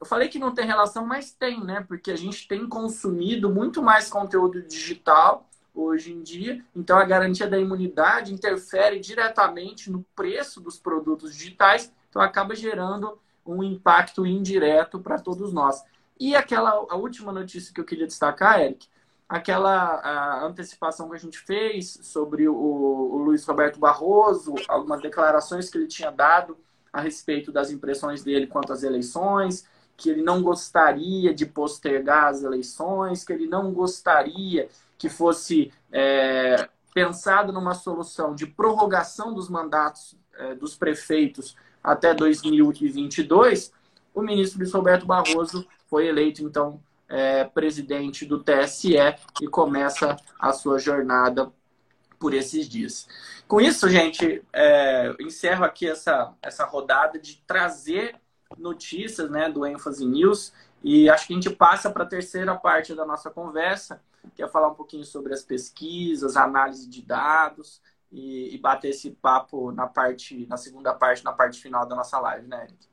Eu 0.00 0.06
falei 0.06 0.28
que 0.28 0.38
não 0.38 0.54
tem 0.54 0.66
relação, 0.66 1.06
mas 1.06 1.32
tem, 1.32 1.62
né? 1.62 1.84
Porque 1.86 2.10
a 2.10 2.16
gente 2.16 2.48
tem 2.48 2.68
consumido 2.68 3.48
muito 3.50 3.82
mais 3.82 4.08
conteúdo 4.08 4.62
digital 4.62 5.48
hoje 5.74 6.12
em 6.12 6.22
dia. 6.22 6.64
Então, 6.74 6.98
a 6.98 7.04
garantia 7.04 7.46
da 7.46 7.58
imunidade 7.58 8.32
interfere 8.32 8.98
diretamente 8.98 9.90
no 9.90 10.04
preço 10.14 10.60
dos 10.60 10.78
produtos 10.78 11.34
digitais. 11.34 11.92
Então, 12.08 12.20
acaba 12.20 12.54
gerando 12.54 13.18
um 13.44 13.62
impacto 13.62 14.26
indireto 14.26 14.98
para 14.98 15.18
todos 15.18 15.52
nós. 15.52 15.82
E 16.18 16.34
aquela 16.34 16.70
a 16.70 16.96
última 16.96 17.30
notícia 17.30 17.72
que 17.72 17.80
eu 17.80 17.84
queria 17.84 18.06
destacar, 18.06 18.60
Eric, 18.60 18.88
aquela 19.28 20.44
antecipação 20.44 21.08
que 21.08 21.16
a 21.16 21.18
gente 21.18 21.38
fez 21.38 21.98
sobre 22.02 22.48
o, 22.48 22.54
o 22.54 23.18
Luiz 23.18 23.44
Roberto 23.44 23.78
Barroso, 23.78 24.54
algumas 24.68 25.00
declarações 25.00 25.68
que 25.68 25.78
ele 25.78 25.88
tinha 25.88 26.10
dado 26.10 26.56
a 26.92 27.00
respeito 27.00 27.50
das 27.50 27.70
impressões 27.70 28.22
dele 28.22 28.46
quanto 28.46 28.72
às 28.72 28.82
eleições, 28.82 29.66
que 29.96 30.10
ele 30.10 30.22
não 30.22 30.42
gostaria 30.42 31.34
de 31.34 31.44
postergar 31.44 32.26
as 32.26 32.42
eleições, 32.42 33.24
que 33.24 33.32
ele 33.32 33.46
não 33.46 33.72
gostaria 33.72 34.68
que 34.98 35.08
fosse 35.08 35.72
é, 35.90 36.68
pensado 36.94 37.52
numa 37.52 37.74
solução 37.74 38.34
de 38.34 38.46
prorrogação 38.46 39.34
dos 39.34 39.48
mandatos 39.48 40.16
é, 40.38 40.54
dos 40.54 40.76
prefeitos 40.76 41.56
até 41.82 42.14
2022, 42.14 43.72
o 44.14 44.22
ministro 44.22 44.58
Luiz 44.58 44.72
Roberto 44.72 45.06
Barroso 45.06 45.66
foi 45.88 46.08
eleito, 46.08 46.42
então, 46.42 46.80
é, 47.08 47.44
presidente 47.44 48.24
do 48.24 48.42
TSE 48.42 48.96
e 49.40 49.46
começa 49.48 50.16
a 50.40 50.52
sua 50.52 50.78
jornada 50.78 51.52
por 52.18 52.34
esses 52.34 52.68
dias. 52.68 53.06
Com 53.46 53.60
isso, 53.60 53.88
gente, 53.88 54.42
é, 54.52 55.14
encerro 55.20 55.64
aqui 55.64 55.88
essa, 55.88 56.34
essa 56.42 56.64
rodada 56.64 57.18
de 57.18 57.42
trazer 57.46 58.16
notícias 58.58 59.30
né, 59.30 59.48
do 59.48 59.66
ênfase 59.66 60.04
news 60.04 60.52
e 60.82 61.08
acho 61.10 61.26
que 61.26 61.32
a 61.32 61.36
gente 61.36 61.50
passa 61.50 61.90
para 61.90 62.04
a 62.04 62.08
terceira 62.08 62.54
parte 62.54 62.94
da 62.94 63.04
nossa 63.04 63.30
conversa, 63.30 64.00
que 64.34 64.42
é 64.42 64.48
falar 64.48 64.68
um 64.68 64.74
pouquinho 64.74 65.04
sobre 65.04 65.32
as 65.32 65.42
pesquisas, 65.42 66.36
análise 66.36 66.88
de 66.88 67.02
dados 67.02 67.80
e, 68.10 68.54
e 68.54 68.58
bater 68.58 68.90
esse 68.90 69.10
papo 69.10 69.72
na 69.72 69.86
parte, 69.86 70.46
na 70.46 70.56
segunda 70.56 70.94
parte, 70.94 71.24
na 71.24 71.32
parte 71.32 71.60
final 71.60 71.86
da 71.86 71.94
nossa 71.94 72.18
live, 72.18 72.46
né, 72.46 72.64
Eric? 72.64 72.88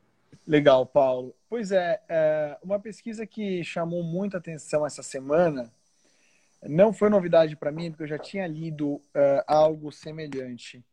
Legal, 0.45 0.85
Paulo. 0.85 1.35
Pois 1.49 1.71
é, 1.71 2.01
é 2.09 2.57
uma 2.61 2.79
pesquisa 2.79 3.25
que 3.25 3.63
chamou 3.63 4.03
muita 4.03 4.37
atenção 4.37 4.85
essa 4.85 5.01
semana 5.01 5.71
não 6.67 6.93
foi 6.93 7.09
novidade 7.09 7.55
para 7.55 7.71
mim, 7.71 7.91
porque 7.91 8.03
eu 8.03 8.07
já 8.07 8.17
tinha 8.17 8.47
lido 8.47 8.93
uh, 8.95 9.43
algo 9.47 9.91
semelhante 9.91 10.83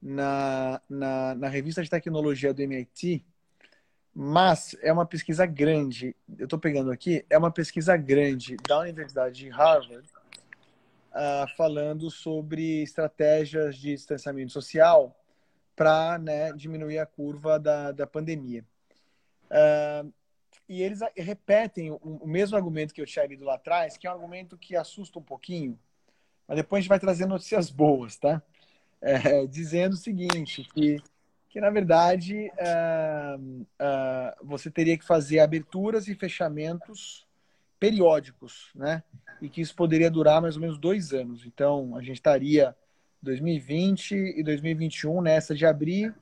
na, 0.00 0.80
na, 0.88 1.34
na, 1.34 1.48
revista 1.48 1.82
de 1.82 1.88
tecnologia 1.88 2.52
do 2.52 2.60
MIT, 2.60 3.24
mas 4.12 4.76
é 4.82 4.92
uma 4.92 5.06
pesquisa 5.06 5.46
grande. 5.46 6.16
Eu 6.36 6.44
estou 6.44 6.58
pegando 6.58 6.90
aqui, 6.90 7.24
é 7.30 7.38
uma 7.38 7.52
pesquisa 7.52 7.96
grande 7.96 8.56
da 8.68 8.80
Universidade 8.80 9.36
de 9.36 9.48
Harvard, 9.48 10.08
uh, 11.12 11.56
falando 11.56 12.10
sobre 12.10 12.82
estratégias 12.82 13.76
de 13.76 13.94
distanciamento 13.94 14.52
social 14.52 15.16
para 15.76 16.18
né, 16.18 16.52
diminuir 16.52 16.98
a 16.98 17.06
curva 17.06 17.58
da, 17.58 17.92
da 17.92 18.06
pandemia. 18.06 18.64
Uh, 19.52 20.12
e 20.68 20.82
eles 20.82 21.00
repetem 21.14 21.90
o, 21.90 21.96
o, 21.96 22.26
mesmo 22.26 22.56
argumento 22.56 22.94
que 22.94 23.00
eu 23.00 23.06
tinha 23.06 23.26
lido 23.26 23.44
lá 23.44 23.56
atrás, 23.56 23.98
que 23.98 24.06
é 24.06 24.10
um 24.10 24.14
argumento 24.14 24.56
que 24.56 24.74
assusta 24.74 25.18
um 25.18 25.22
pouquinho, 25.22 25.78
mas 26.48 26.56
depois 26.56 26.78
a 26.78 26.82
gente 26.82 26.88
vai 26.88 26.98
trazer 26.98 27.26
notícias 27.26 27.70
boas, 27.70 28.16
tá? 28.16 28.42
É, 29.00 29.46
dizendo 29.46 29.94
o 29.94 29.98
seguinte, 29.98 30.66
que, 30.72 30.96
que 31.50 31.60
na 31.60 31.70
verdade 31.70 32.50
uh, 32.52 33.62
uh, 33.62 34.46
você 34.46 34.70
teria 34.70 34.96
que 34.96 35.04
fazer 35.04 35.40
aberturas 35.40 36.08
e 36.08 36.14
fechamentos 36.14 37.26
periódicos, 37.78 38.70
né? 38.74 39.02
E 39.40 39.48
que 39.48 39.60
isso 39.60 39.74
poderia 39.74 40.10
durar 40.10 40.40
mais 40.40 40.54
ou 40.54 40.60
menos 40.62 40.78
dois 40.78 41.12
anos. 41.12 41.44
Então, 41.44 41.96
a 41.96 42.00
gente 42.00 42.16
estaria 42.16 42.76
2020 43.20 44.14
e 44.14 44.42
2021 44.42 45.20
nessa 45.20 45.52
de 45.54 45.66
abrir, 45.66 46.14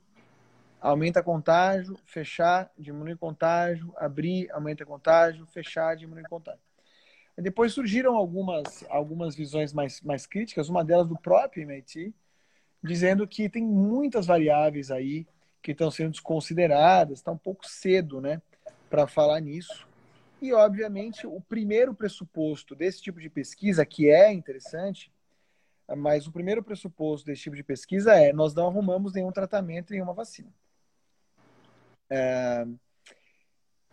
aumenta 0.80 1.22
contágio, 1.22 1.96
fechar, 2.06 2.70
diminui 2.78 3.16
contágio, 3.16 3.92
abrir, 3.96 4.50
aumenta 4.50 4.86
contágio, 4.86 5.46
fechar, 5.46 5.96
diminui 5.96 6.24
contágio. 6.24 6.60
Depois 7.36 7.72
surgiram 7.72 8.16
algumas, 8.16 8.84
algumas 8.88 9.34
visões 9.34 9.72
mais, 9.72 10.00
mais 10.00 10.26
críticas, 10.26 10.68
uma 10.68 10.84
delas 10.84 11.06
do 11.06 11.18
próprio 11.18 11.62
MIT, 11.62 12.14
dizendo 12.82 13.26
que 13.26 13.48
tem 13.48 13.64
muitas 13.64 14.26
variáveis 14.26 14.90
aí 14.90 15.26
que 15.62 15.72
estão 15.72 15.90
sendo 15.90 16.12
desconsideradas, 16.12 17.18
está 17.18 17.30
um 17.30 17.38
pouco 17.38 17.66
cedo 17.66 18.20
né, 18.20 18.40
para 18.88 19.06
falar 19.06 19.40
nisso. 19.40 19.86
E, 20.40 20.52
obviamente, 20.52 21.26
o 21.26 21.40
primeiro 21.40 21.94
pressuposto 21.94 22.74
desse 22.74 23.02
tipo 23.02 23.20
de 23.20 23.28
pesquisa, 23.28 23.84
que 23.84 24.08
é 24.08 24.32
interessante, 24.32 25.12
mas 25.96 26.26
o 26.26 26.32
primeiro 26.32 26.62
pressuposto 26.62 27.26
desse 27.26 27.42
tipo 27.42 27.56
de 27.56 27.62
pesquisa 27.62 28.14
é 28.14 28.32
nós 28.32 28.54
não 28.54 28.68
arrumamos 28.68 29.12
nenhum 29.12 29.32
tratamento, 29.32 29.90
nenhuma 29.90 30.14
vacina. 30.14 30.50
É, 32.10 32.66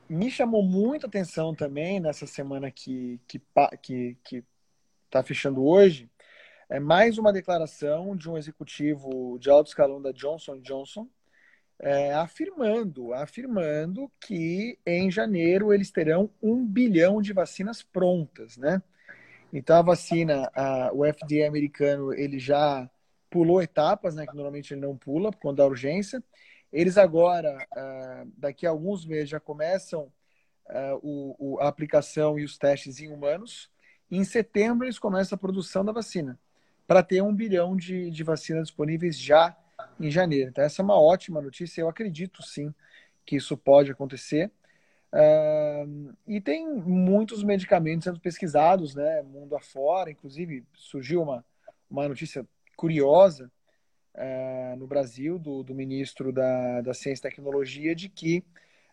me 0.10 0.32
chamou 0.32 0.64
muito 0.64 1.06
atenção 1.06 1.54
também 1.54 2.00
nessa 2.00 2.26
semana 2.26 2.72
que 2.72 3.20
que 3.28 3.42
que 3.82 4.18
que 4.24 4.44
está 5.06 5.22
fechando 5.22 5.64
hoje 5.64 6.10
é 6.70 6.80
mais 6.80 7.18
uma 7.18 7.32
declaração 7.32 8.16
de 8.16 8.30
um 8.30 8.38
executivo 8.38 9.38
de 9.40 9.50
alto 9.50 9.68
escalão 9.68 10.02
da 10.02 10.12
Johnson 10.12 10.60
Johnson 10.60 11.08
é, 11.80 12.14
afirmando, 12.14 13.14
afirmando 13.14 14.12
que 14.20 14.80
em 14.86 15.12
janeiro 15.12 15.74
eles 15.74 15.92
terão 15.92 16.30
um 16.42 16.66
bilhão 16.66 17.22
de 17.22 17.34
vacinas 17.34 17.84
prontas, 17.84 18.58
né? 18.58 18.82
Então 19.54 19.78
a 19.78 19.82
vacina, 19.82 20.50
a, 20.54 20.92
o 20.94 21.06
FDA 21.06 21.48
americano, 21.48 22.14
ele 22.14 22.40
já 22.40 22.90
pulou 23.30 23.62
etapas, 23.62 24.16
né? 24.16 24.26
Que 24.26 24.36
normalmente 24.36 24.74
ele 24.74 24.82
não 24.82 24.98
pula 24.98 25.32
conta 25.32 25.58
da 25.58 25.68
urgência. 25.68 26.24
Eles 26.72 26.98
agora, 26.98 27.66
uh, 27.76 28.32
daqui 28.38 28.68
a 28.68 28.70
alguns 28.70 29.06
meses, 29.06 29.30
já 29.30 29.40
começam 29.40 30.12
o, 31.02 31.58
a 31.62 31.68
aplicação 31.70 32.38
e 32.38 32.44
os 32.44 32.58
testes 32.58 33.00
em 33.00 33.08
humanos. 33.08 33.72
Em 34.12 34.24
setembro 34.24 34.86
eles 34.86 35.00
começam 35.00 35.36
a 35.36 35.40
produção 35.40 35.84
da 35.84 35.92
vacina 35.92 36.38
para 36.86 37.04
ter 37.04 37.22
um 37.22 37.34
bilhão 37.34 37.76
de, 37.76 38.10
de 38.10 38.24
vacinas 38.24 38.68
disponíveis 38.68 39.18
já 39.18 39.56
em 40.00 40.10
janeiro. 40.10 40.50
Então, 40.50 40.64
essa 40.64 40.82
é 40.82 40.84
uma 40.84 41.00
ótima 41.00 41.42
notícia. 41.42 41.82
Eu 41.82 41.90
acredito 41.90 42.42
sim 42.44 42.74
que 43.26 43.36
isso 43.36 43.58
pode 43.58 43.92
acontecer. 43.92 44.52
Uh, 45.14 46.14
e 46.28 46.40
tem 46.40 46.68
muitos 46.68 47.44
medicamentos 47.44 48.06
sendo 48.06 48.20
pesquisados, 48.20 48.96
né, 48.96 49.22
mundo 49.22 49.56
afora. 49.56 50.10
Inclusive, 50.10 50.64
surgiu 50.74 51.22
uma, 51.22 51.46
uma 51.90 52.08
notícia 52.08 52.46
curiosa 52.76 53.52
uh, 54.18 54.76
no 54.76 54.88
Brasil 54.88 55.38
do, 55.38 55.64
do 55.64 55.74
ministro 55.74 56.32
da, 56.32 56.82
da 56.82 56.94
Ciência 56.94 57.28
e 57.28 57.30
Tecnologia 57.30 57.96
de 57.96 58.10
que 58.10 58.44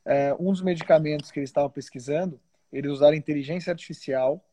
uh, 0.05 0.37
um 0.39 0.53
dos 0.53 0.63
medicamentos 0.63 1.31
que 1.31 1.41
eles 1.41 1.51
estavam 1.51 1.71
pesquisando, 1.71 2.41
eles 2.73 2.91
usaram 2.91 3.17
inteligência 3.17 3.71
artificial 3.71 4.45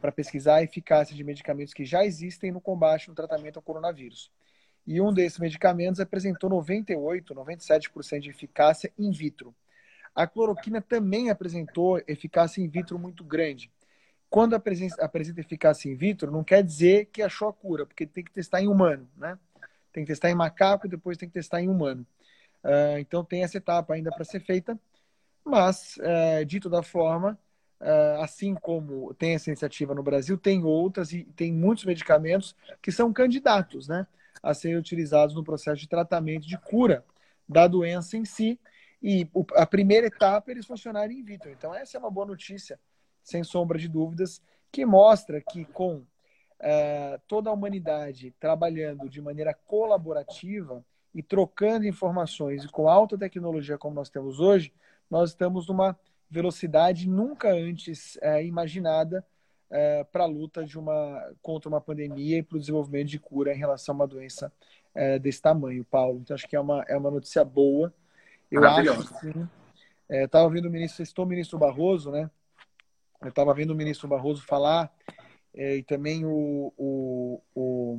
para 0.00 0.10
pesquisar 0.10 0.56
a 0.56 0.62
eficácia 0.64 1.14
de 1.14 1.22
medicamentos 1.22 1.72
que 1.72 1.84
já 1.84 2.04
existem 2.04 2.50
no 2.50 2.60
combate 2.60 3.08
no 3.08 3.14
tratamento 3.14 3.58
ao 3.58 3.62
coronavírus. 3.62 4.28
E 4.84 5.00
um 5.00 5.12
desses 5.12 5.38
medicamentos 5.38 6.00
apresentou 6.00 6.50
98, 6.50 7.32
97% 7.32 8.20
de 8.20 8.30
eficácia 8.30 8.92
in 8.98 9.12
vitro. 9.12 9.54
A 10.14 10.26
cloroquina 10.26 10.80
também 10.80 11.30
apresentou 11.30 12.02
eficácia 12.08 12.60
in 12.60 12.68
vitro 12.68 12.98
muito 12.98 13.22
grande. 13.22 13.70
Quando 14.30 14.54
apresenta 14.54 15.40
eficácia 15.40 15.90
in 15.90 15.94
vitro, 15.94 16.30
não 16.32 16.42
quer 16.42 16.62
dizer 16.62 17.06
que 17.12 17.22
achou 17.22 17.48
a 17.48 17.52
cura, 17.52 17.86
porque 17.86 18.06
tem 18.06 18.24
que 18.24 18.32
testar 18.32 18.62
em 18.62 18.66
humano, 18.68 19.08
né? 19.16 19.38
Tem 19.92 20.04
que 20.04 20.08
testar 20.08 20.30
em 20.30 20.34
macaco 20.34 20.86
e 20.86 20.90
depois 20.90 21.16
tem 21.16 21.28
que 21.28 21.34
testar 21.34 21.62
em 21.62 21.68
humano. 21.68 22.06
Uh, 22.64 22.98
então 22.98 23.24
tem 23.24 23.42
essa 23.42 23.56
etapa 23.56 23.94
ainda 23.94 24.10
para 24.10 24.24
ser 24.24 24.40
feita, 24.40 24.78
mas, 25.44 25.96
uh, 25.98 26.44
dito 26.44 26.68
da 26.68 26.82
forma, 26.82 27.38
uh, 27.80 28.20
assim 28.22 28.54
como 28.54 29.14
tem 29.14 29.34
essa 29.34 29.48
iniciativa 29.48 29.94
no 29.94 30.02
Brasil, 30.02 30.36
tem 30.36 30.64
outras 30.64 31.12
e 31.12 31.24
tem 31.36 31.52
muitos 31.52 31.84
medicamentos 31.84 32.54
que 32.82 32.92
são 32.92 33.12
candidatos, 33.12 33.88
né? 33.88 34.06
a 34.42 34.54
serem 34.54 34.76
utilizados 34.76 35.34
no 35.34 35.44
processo 35.44 35.80
de 35.80 35.88
tratamento 35.88 36.46
de 36.46 36.56
cura 36.58 37.04
da 37.48 37.66
doença 37.66 38.16
em 38.16 38.24
si. 38.24 38.58
E 39.02 39.28
a 39.54 39.66
primeira 39.66 40.06
etapa 40.08 40.50
é 40.50 40.52
eles 40.52 40.66
funcionarem 40.66 41.18
in 41.18 41.24
vitro. 41.24 41.50
Então, 41.50 41.74
essa 41.74 41.96
é 41.96 42.00
uma 42.00 42.10
boa 42.10 42.26
notícia, 42.26 42.78
sem 43.22 43.44
sombra 43.44 43.78
de 43.78 43.88
dúvidas, 43.88 44.42
que 44.72 44.84
mostra 44.84 45.40
que 45.40 45.64
com 45.64 46.04
é, 46.60 47.18
toda 47.26 47.50
a 47.50 47.52
humanidade 47.52 48.34
trabalhando 48.40 49.08
de 49.08 49.20
maneira 49.20 49.54
colaborativa 49.54 50.84
e 51.14 51.22
trocando 51.22 51.86
informações 51.86 52.64
e 52.64 52.68
com 52.68 52.88
alta 52.88 53.16
tecnologia 53.16 53.78
como 53.78 53.94
nós 53.94 54.10
temos 54.10 54.40
hoje, 54.40 54.72
nós 55.10 55.30
estamos 55.30 55.66
numa 55.68 55.98
velocidade 56.30 57.08
nunca 57.08 57.50
antes 57.50 58.18
é, 58.20 58.44
imaginada 58.44 59.24
é, 59.70 60.04
para 60.04 60.24
a 60.24 60.26
luta 60.26 60.64
de 60.64 60.78
uma, 60.78 61.34
contra 61.42 61.68
uma 61.68 61.80
pandemia 61.80 62.38
e 62.38 62.42
para 62.42 62.56
o 62.56 62.60
desenvolvimento 62.60 63.08
de 63.08 63.18
cura 63.18 63.54
em 63.54 63.58
relação 63.58 63.94
a 63.94 63.96
uma 63.96 64.06
doença 64.06 64.52
é, 64.94 65.18
desse 65.18 65.40
tamanho, 65.40 65.84
Paulo. 65.84 66.20
Então, 66.20 66.34
acho 66.34 66.48
que 66.48 66.56
é 66.56 66.60
uma, 66.60 66.82
é 66.88 66.96
uma 66.96 67.10
notícia 67.10 67.44
boa. 67.44 67.92
Eu 68.50 68.64
acho 68.64 69.08
que 69.20 69.32
sim. 69.32 69.48
Estava 70.08 70.48
é, 70.48 70.52
vendo 70.52 70.66
o 70.66 70.70
ministro, 70.70 71.02
estou 71.02 71.24
o 71.24 71.28
ministro 71.28 71.58
Barroso, 71.58 72.10
né? 72.10 72.30
Eu 73.20 73.28
estava 73.28 73.52
vendo 73.52 73.70
o 73.70 73.74
ministro 73.74 74.08
Barroso 74.08 74.42
falar 74.42 74.90
e 75.58 75.82
também 75.82 76.24
o, 76.24 76.72
o, 76.78 77.42
o 77.52 77.98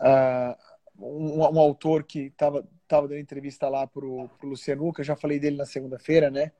a, 0.00 0.56
um, 0.98 1.40
um, 1.40 1.60
autor 1.60 2.04
que 2.04 2.20
estava 2.20 2.66
tava 2.88 3.08
dando 3.08 3.20
entrevista 3.20 3.68
lá 3.68 3.86
para 3.86 4.06
o 4.06 4.30
Luciano 4.42 4.84
Luca, 4.84 5.04
já 5.04 5.14
falei 5.14 5.38
dele 5.38 5.56
na 5.56 5.66
segunda-feira, 5.66 6.30
né? 6.30 6.52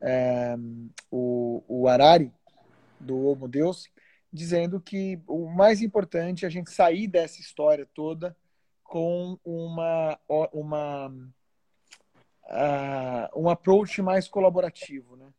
É, 0.00 0.56
o, 1.10 1.62
o 1.68 1.88
Arari, 1.88 2.32
do 3.00 3.26
Homo 3.26 3.48
Deus, 3.48 3.88
dizendo 4.32 4.80
que 4.80 5.20
o 5.26 5.48
mais 5.48 5.80
importante 5.80 6.44
é 6.44 6.48
a 6.48 6.50
gente 6.50 6.70
sair 6.70 7.06
dessa 7.06 7.40
história 7.40 7.88
toda 7.94 8.36
com 8.82 9.38
uma, 9.44 10.18
uma 10.52 11.08
uh, 12.44 13.40
um 13.40 13.48
approach 13.48 14.02
mais 14.02 14.28
colaborativo, 14.28 15.16
né? 15.16 15.32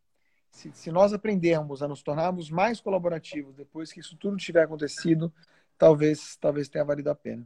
Se, 0.53 0.71
se, 0.71 0.91
nós 0.91 1.11
aprendermos 1.11 1.81
a 1.81 1.87
nos 1.87 2.03
tornarmos 2.03 2.51
mais 2.51 2.79
colaborativos 2.79 3.55
depois 3.55 3.91
que 3.91 3.99
isso 3.99 4.15
tudo 4.15 4.37
tiver 4.37 4.63
acontecido, 4.63 5.33
talvez 5.79 6.37
talvez 6.37 6.69
tenha 6.69 6.85
valido 6.85 7.09
a 7.09 7.15
pena. 7.15 7.45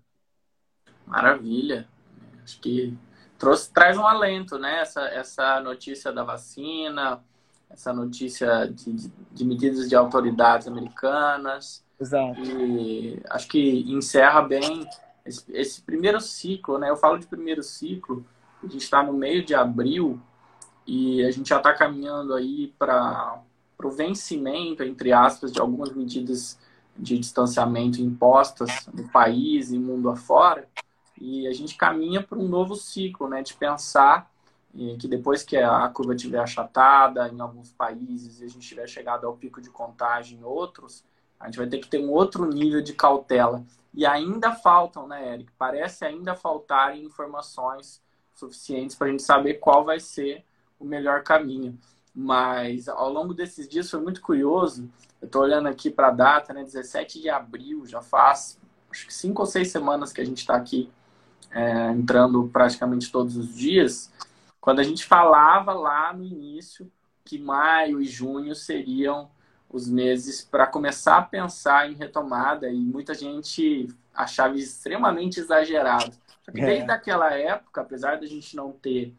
Maravilha. 1.06 1.88
Acho 2.43 2.60
que 2.60 2.98
trouxe, 3.39 3.72
traz 3.72 3.98
um 3.98 4.06
alento, 4.06 4.60
né? 4.60 4.82
Essa, 4.82 5.08
essa 5.08 5.62
notícia 5.62 6.12
da 6.12 6.24
vacina, 6.26 7.24
essa 7.70 7.93
notícia 7.93 8.65
de, 8.65 9.10
de 9.32 9.46
medidas 9.46 9.88
de 9.88 9.96
autoridades 9.96 10.67
americanas. 10.67 11.84
Exato. 11.98 12.41
E 12.41 13.22
acho 13.30 13.48
que 13.48 13.89
encerra 13.89 14.41
bem 14.41 14.86
esse, 15.26 15.50
esse, 15.54 15.82
primeiro 15.82 16.20
ciclo, 16.20 16.78
né? 16.78 16.89
Eu 16.89 16.98
falo 16.98 17.17
de 17.17 17.26
primeiro 17.26 17.63
ciclo, 17.63 18.26
a 18.62 18.67
gente 18.67 18.84
está 18.84 19.02
no 19.02 19.13
meio 19.13 19.46
de 19.46 19.56
abril 19.56 20.22
e 20.88 21.23
a 21.26 21.32
gente 21.32 21.50
já 21.50 21.58
está 21.58 21.73
caminhando 21.73 22.34
aí 22.34 22.73
para 22.80 23.43
o 23.84 23.91
vencimento, 23.91 24.84
entre 24.84 25.12
aspas, 25.12 25.52
de 25.52 25.60
algumas 25.60 25.91
medidas 25.91 26.58
de 26.95 27.19
distanciamento 27.19 28.02
impostas 28.02 28.88
no 28.93 29.08
país 29.10 29.71
e 29.71 29.78
mundo 29.78 30.10
afora. 30.10 30.67
E 31.19 31.45
a 31.45 31.54
gente 31.54 31.76
caminha 31.76 32.23
para 32.23 32.38
um 32.38 32.47
novo 32.47 32.76
ciclo, 32.76 33.28
né? 33.28 33.43
De 33.43 33.54
pensar 33.54 34.32
que 35.00 35.08
depois 35.08 35.43
que 35.43 35.58
a 35.58 35.88
curva 35.89 36.15
estiver 36.15 36.39
achatada 36.39 37.28
em 37.28 37.41
alguns 37.41 37.71
países 37.71 38.39
e 38.39 38.45
a 38.45 38.47
gente 38.47 38.67
tiver 38.67 38.88
chegado 38.88 39.28
ao 39.28 39.36
pico 39.36 39.60
de 39.60 39.69
contágio 39.69 40.38
em 40.38 40.43
outros, 40.43 41.04
a 41.39 41.45
gente 41.45 41.58
vai 41.58 41.67
ter 41.67 41.80
que 41.80 41.88
ter 41.88 42.00
um 42.00 42.12
outro 42.12 42.45
nível 42.45 42.82
de 42.82 42.93
cautela. 42.93 43.65
E 43.93 44.06
ainda 44.06 44.54
faltam, 44.54 45.08
né, 45.08 45.34
Eric? 45.34 45.52
Parece 45.58 46.06
ainda 46.06 46.36
faltar 46.36 46.97
informações 46.97 48.02
suficientes 48.34 48.95
para 48.95 49.08
a 49.08 49.10
gente 49.12 49.23
saber 49.23 49.56
qual 49.56 49.84
vai 49.84 50.00
ser 50.00 50.45
o 50.80 50.86
melhor 50.86 51.24
caminho. 51.24 51.78
Mas 52.13 52.88
ao 52.88 53.12
longo 53.12 53.34
desses 53.34 53.68
dias 53.68 53.90
foi 53.90 54.02
muito 54.02 54.22
curioso. 54.22 54.90
Eu 55.22 55.26
estou 55.26 55.44
olhando 55.44 55.68
aqui 55.68 55.90
para 55.90 56.08
a 56.08 56.12
data, 56.12 56.54
né? 56.54 56.63
17 56.63 57.22
de 57.22 57.30
abril, 57.30 57.86
já 57.86 58.02
faz 58.02 58.60
acho 58.90 59.06
que 59.06 59.13
cinco 59.13 59.42
ou 59.42 59.46
seis 59.46 59.70
semanas 59.70 60.12
que 60.12 60.22
a 60.22 60.26
gente 60.26 60.40
está 60.40 60.56
aqui 60.56 60.90
é, 61.52 61.92
entrando 61.92 62.50
praticamente 62.52 63.12
todos 63.12 63.38
os 63.38 63.56
dias, 63.56 64.12
quando 64.60 64.80
a 64.80 64.84
gente 64.84 65.06
falava 65.06 65.74
lá 65.74 66.13
no 66.13 66.24
início 66.24 66.92
que 67.24 67.38
maio 67.38 68.02
e 68.02 68.06
junho 68.06 68.56
seriam 68.56 69.30
os 69.70 69.88
meses 69.88 70.42
para 70.42 70.66
começar 70.66 71.18
a 71.18 71.22
pensar 71.22 71.92
em 71.92 71.96
retomada 71.96 72.70
e 72.70 72.80
muita 72.80 73.13
gente 73.13 73.88
achava 74.13 74.56
extremamente 74.56 75.40
exagerado. 75.40 76.12
Que 76.46 76.62
desde 76.62 76.90
é. 76.90 76.94
aquela 76.94 77.34
época, 77.34 77.82
apesar 77.82 78.18
da 78.18 78.26
gente 78.26 78.56
não 78.56 78.72
ter 78.72 79.13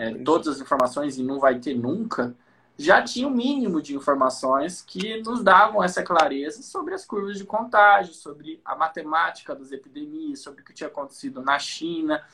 é, 0.00 0.14
todas 0.14 0.48
as 0.48 0.60
informações 0.62 1.18
e 1.18 1.22
não 1.22 1.38
vai 1.38 1.58
ter 1.58 1.74
nunca, 1.74 2.34
já 2.78 3.02
tinha 3.02 3.28
o 3.28 3.30
um 3.30 3.34
mínimo 3.34 3.82
de 3.82 3.94
informações 3.94 4.80
que 4.80 5.20
nos 5.20 5.42
davam 5.44 5.84
essa 5.84 6.02
clareza 6.02 6.62
sobre 6.62 6.94
as 6.94 7.04
curvas 7.04 7.36
de 7.36 7.44
contágio, 7.44 8.14
sobre 8.14 8.58
a 8.64 8.74
matemática 8.74 9.54
das 9.54 9.70
epidemias, 9.70 10.40
sobre 10.40 10.62
o 10.62 10.64
que 10.64 10.72
tinha 10.72 10.88
acontecido 10.88 11.42
na 11.42 11.58
China 11.58 12.24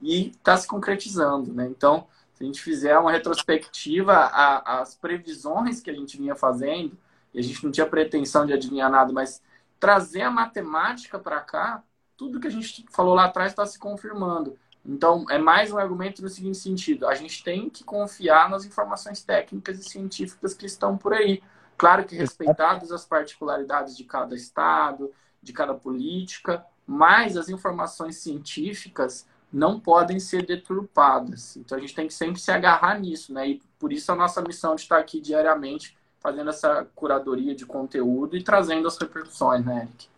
e 0.00 0.30
está 0.30 0.56
se 0.56 0.66
concretizando, 0.66 1.54
né? 1.54 1.68
Então, 1.68 2.08
se 2.34 2.42
a 2.42 2.46
gente 2.46 2.60
fizer 2.60 2.98
uma 2.98 3.12
retrospectiva, 3.12 4.26
as 4.64 4.96
previsões 4.96 5.80
que 5.80 5.90
a 5.90 5.94
gente 5.94 6.16
vinha 6.16 6.34
fazendo, 6.34 6.98
e 7.32 7.38
a 7.38 7.42
gente 7.42 7.62
não 7.62 7.70
tinha 7.70 7.86
pretensão 7.86 8.44
de 8.44 8.52
adivinhar 8.52 8.90
nada, 8.90 9.12
mas 9.12 9.40
trazer 9.78 10.22
a 10.22 10.30
matemática 10.30 11.20
para 11.20 11.40
cá, 11.40 11.84
tudo 12.16 12.40
que 12.40 12.48
a 12.48 12.50
gente 12.50 12.84
falou 12.90 13.14
lá 13.14 13.26
atrás 13.26 13.52
está 13.52 13.64
se 13.64 13.78
confirmando. 13.78 14.58
Então, 14.84 15.24
é 15.30 15.38
mais 15.38 15.72
um 15.72 15.78
argumento 15.78 16.22
no 16.22 16.28
seguinte 16.28 16.58
sentido: 16.58 17.06
a 17.06 17.14
gente 17.14 17.42
tem 17.44 17.70
que 17.70 17.84
confiar 17.84 18.50
nas 18.50 18.64
informações 18.64 19.22
técnicas 19.22 19.78
e 19.78 19.88
científicas 19.88 20.54
que 20.54 20.66
estão 20.66 20.96
por 20.96 21.12
aí. 21.12 21.42
Claro 21.76 22.04
que 22.04 22.16
respeitadas 22.16 22.92
as 22.92 23.04
particularidades 23.04 23.96
de 23.96 24.04
cada 24.04 24.34
estado, 24.34 25.12
de 25.42 25.52
cada 25.52 25.74
política, 25.74 26.64
mas 26.86 27.36
as 27.36 27.48
informações 27.48 28.16
científicas 28.16 29.26
não 29.52 29.78
podem 29.78 30.18
ser 30.18 30.46
deturpadas. 30.46 31.56
Então 31.56 31.76
a 31.76 31.80
gente 31.80 31.94
tem 31.94 32.06
que 32.06 32.14
sempre 32.14 32.40
se 32.40 32.50
agarrar 32.50 32.98
nisso, 32.98 33.32
né? 33.32 33.48
E 33.48 33.62
por 33.78 33.92
isso 33.92 34.10
a 34.10 34.16
nossa 34.16 34.40
missão 34.40 34.74
de 34.74 34.82
estar 34.82 34.98
aqui 34.98 35.20
diariamente 35.20 35.96
fazendo 36.20 36.50
essa 36.50 36.86
curadoria 36.94 37.54
de 37.54 37.66
conteúdo 37.66 38.36
e 38.36 38.42
trazendo 38.42 38.86
as 38.86 38.96
repercussões, 38.96 39.64
né, 39.64 39.82
Eric? 39.82 40.11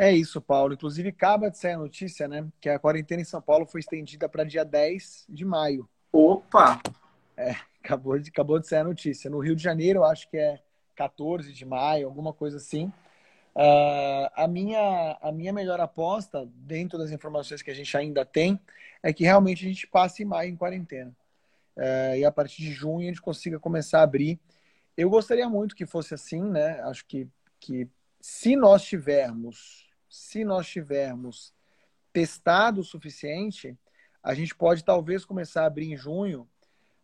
É 0.00 0.10
isso, 0.10 0.40
Paulo. 0.40 0.72
Inclusive, 0.72 1.10
acaba 1.10 1.50
de 1.50 1.58
sair 1.58 1.74
a 1.74 1.78
notícia, 1.78 2.26
né? 2.26 2.48
Que 2.58 2.70
a 2.70 2.78
quarentena 2.78 3.20
em 3.20 3.24
São 3.24 3.42
Paulo 3.42 3.66
foi 3.66 3.80
estendida 3.80 4.30
para 4.30 4.44
dia 4.44 4.64
10 4.64 5.26
de 5.28 5.44
maio. 5.44 5.86
Opa! 6.10 6.80
É, 7.36 7.54
acabou 7.84 8.18
de, 8.18 8.30
acabou 8.30 8.58
de 8.58 8.66
sair 8.66 8.78
a 8.78 8.84
notícia. 8.84 9.28
No 9.28 9.40
Rio 9.40 9.54
de 9.54 9.62
Janeiro, 9.62 10.02
acho 10.02 10.26
que 10.30 10.38
é 10.38 10.58
14 10.96 11.52
de 11.52 11.66
maio, 11.66 12.06
alguma 12.06 12.32
coisa 12.32 12.56
assim. 12.56 12.86
Uh, 13.54 14.24
a, 14.34 14.48
minha, 14.48 15.18
a 15.20 15.30
minha 15.30 15.52
melhor 15.52 15.78
aposta, 15.78 16.48
dentro 16.54 16.98
das 16.98 17.10
informações 17.10 17.60
que 17.60 17.70
a 17.70 17.74
gente 17.74 17.94
ainda 17.94 18.24
tem, 18.24 18.58
é 19.02 19.12
que 19.12 19.24
realmente 19.24 19.66
a 19.66 19.68
gente 19.68 19.86
passe 19.86 20.24
maio 20.24 20.48
em 20.48 20.56
quarentena. 20.56 21.14
Uh, 21.76 22.16
e 22.16 22.24
a 22.24 22.32
partir 22.32 22.62
de 22.62 22.72
junho 22.72 23.04
a 23.04 23.10
gente 23.10 23.20
consiga 23.20 23.60
começar 23.60 24.00
a 24.00 24.04
abrir. 24.04 24.40
Eu 24.96 25.10
gostaria 25.10 25.46
muito 25.46 25.76
que 25.76 25.84
fosse 25.84 26.14
assim, 26.14 26.42
né? 26.42 26.80
Acho 26.84 27.04
que, 27.04 27.28
que 27.60 27.86
se 28.18 28.56
nós 28.56 28.82
tivermos, 28.82 29.89
se 30.10 30.44
nós 30.44 30.66
tivermos 30.68 31.54
testado 32.12 32.80
o 32.80 32.84
suficiente, 32.84 33.78
a 34.22 34.34
gente 34.34 34.54
pode 34.54 34.84
talvez 34.84 35.24
começar 35.24 35.62
a 35.62 35.66
abrir 35.66 35.90
em 35.90 35.96
junho 35.96 36.48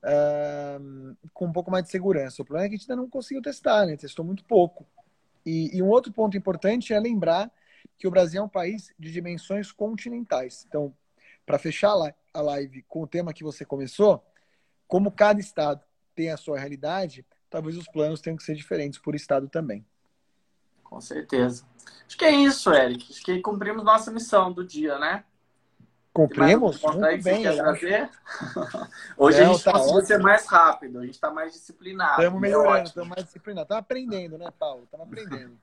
uh, 0.02 1.16
com 1.32 1.46
um 1.46 1.52
pouco 1.52 1.70
mais 1.70 1.84
de 1.84 1.90
segurança. 1.90 2.42
O 2.42 2.44
problema 2.44 2.66
é 2.66 2.68
que 2.68 2.74
a 2.74 2.78
gente 2.78 2.90
ainda 2.90 3.00
não 3.00 3.08
conseguiu 3.08 3.40
testar, 3.40 3.86
né? 3.86 3.96
Testou 3.96 4.24
muito 4.24 4.44
pouco. 4.44 4.84
E, 5.44 5.76
e, 5.76 5.80
um 5.80 5.88
outro 5.88 6.12
ponto 6.12 6.36
importante 6.36 6.92
é 6.92 6.98
lembrar 6.98 7.50
que 7.96 8.08
o 8.08 8.10
Brasil 8.10 8.42
é 8.42 8.44
um 8.44 8.48
país 8.48 8.92
de 8.98 9.12
dimensões 9.12 9.70
continentais. 9.70 10.66
Então, 10.68 10.92
para 11.46 11.58
fechar 11.58 11.94
a 12.34 12.40
live 12.42 12.82
com 12.88 13.02
o 13.02 13.06
tema 13.06 13.32
que 13.32 13.44
você 13.44 13.64
começou, 13.64 14.24
como 14.88 15.12
cada 15.12 15.40
estado 15.40 15.80
tem 16.14 16.30
a 16.30 16.36
sua 16.36 16.58
realidade, 16.58 17.24
talvez 17.48 17.76
os 17.76 17.86
planos 17.86 18.20
tenham 18.20 18.36
que 18.36 18.42
ser 18.42 18.56
diferentes 18.56 18.98
por 18.98 19.14
estado 19.14 19.48
também. 19.48 19.86
Com 20.88 21.00
certeza. 21.00 21.64
Acho 22.06 22.16
que 22.16 22.24
é 22.24 22.30
isso, 22.30 22.72
Eric. 22.72 23.12
Acho 23.12 23.22
que 23.22 23.40
cumprimos 23.40 23.84
nossa 23.84 24.10
missão 24.10 24.52
do 24.52 24.64
dia, 24.64 24.98
né? 24.98 25.24
Cumprimos? 26.12 26.80
Muito 26.80 27.22
bem. 27.22 27.44
Hoje 29.18 29.40
Não, 29.40 29.50
a 29.50 29.52
gente 29.52 29.64
tá 29.64 29.72
conseguiu 29.72 30.06
ser 30.06 30.18
mais 30.18 30.46
rápido, 30.46 30.98
a 31.00 31.02
gente 31.02 31.14
está 31.14 31.30
mais 31.30 31.52
disciplinado. 31.52 32.22
Estamos 32.22 32.38
é 32.38 32.40
melhorando, 32.40 32.88
estamos 32.88 33.08
mais 33.10 33.24
disciplinados. 33.24 33.64
Estamos 33.64 33.82
aprendendo, 33.82 34.38
né, 34.38 34.48
Paulo? 34.58 34.84
Estamos 34.84 35.06
aprendendo. 35.06 35.58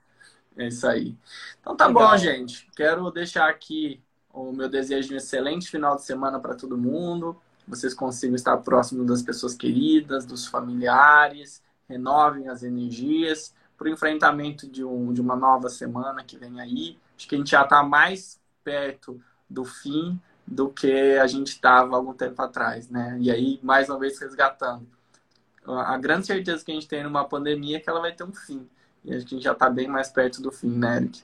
É 0.56 0.68
isso 0.68 0.86
aí. 0.86 1.18
Então 1.60 1.76
tá 1.76 1.88
Legal. 1.88 2.10
bom, 2.10 2.18
gente. 2.18 2.70
Quero 2.76 3.10
deixar 3.10 3.50
aqui 3.50 4.00
o 4.32 4.52
meu 4.52 4.70
desejo 4.70 5.08
de 5.08 5.14
um 5.16 5.18
excelente 5.18 5.72
final 5.72 5.96
de 5.96 6.04
semana 6.04 6.40
para 6.40 6.54
todo 6.54 6.78
mundo. 6.78 7.36
Vocês 7.68 7.94
consigam 7.94 8.36
estar 8.36 8.58
próximo 8.58 9.04
das 9.06 9.24
pessoas 9.24 9.56
queridas, 9.56 10.26
dos 10.26 10.46
familiares, 10.46 11.64
renovem 11.90 12.48
as 12.48 12.62
energias 12.62 13.56
para 13.84 13.90
o 13.90 13.94
enfrentamento 13.94 14.68
de, 14.68 14.84
um, 14.84 15.12
de 15.12 15.20
uma 15.20 15.36
nova 15.36 15.68
semana 15.68 16.24
que 16.24 16.38
vem 16.38 16.62
aí. 16.62 16.98
Acho 17.18 17.28
que 17.28 17.36
a 17.36 17.38
gente 17.38 17.52
já 17.52 17.64
está 17.64 17.84
mais 17.84 18.40
perto 18.64 19.22
do 19.50 19.66
fim 19.66 20.20
do 20.48 20.70
que 20.70 21.18
a 21.18 21.28
gente 21.28 21.50
estava 21.50 21.96
algum 21.96 22.14
tempo 22.14 22.42
atrás, 22.42 22.90
né? 22.90 23.18
E 23.20 23.30
aí, 23.30 23.60
mais 23.62 23.90
uma 23.90 24.00
vez, 24.00 24.20
resgatando. 24.20 24.88
A 25.66 25.98
grande 25.98 26.28
certeza 26.28 26.64
que 26.64 26.72
a 26.72 26.76
gente 26.76 26.88
tem 26.88 27.04
numa 27.04 27.26
pandemia 27.26 27.78
é 27.78 27.80
que 27.80 27.90
ela 27.90 28.02
vai 28.02 28.14
ter 28.14 28.24
um 28.24 28.34
fim. 28.34 28.68
E 29.04 29.14
a 29.14 29.20
gente 29.20 29.42
já 29.42 29.52
está 29.52 29.70
bem 29.70 29.88
mais 29.88 30.10
perto 30.10 30.42
do 30.42 30.52
fim, 30.52 30.78
né, 30.78 30.98
Eric? 30.98 31.24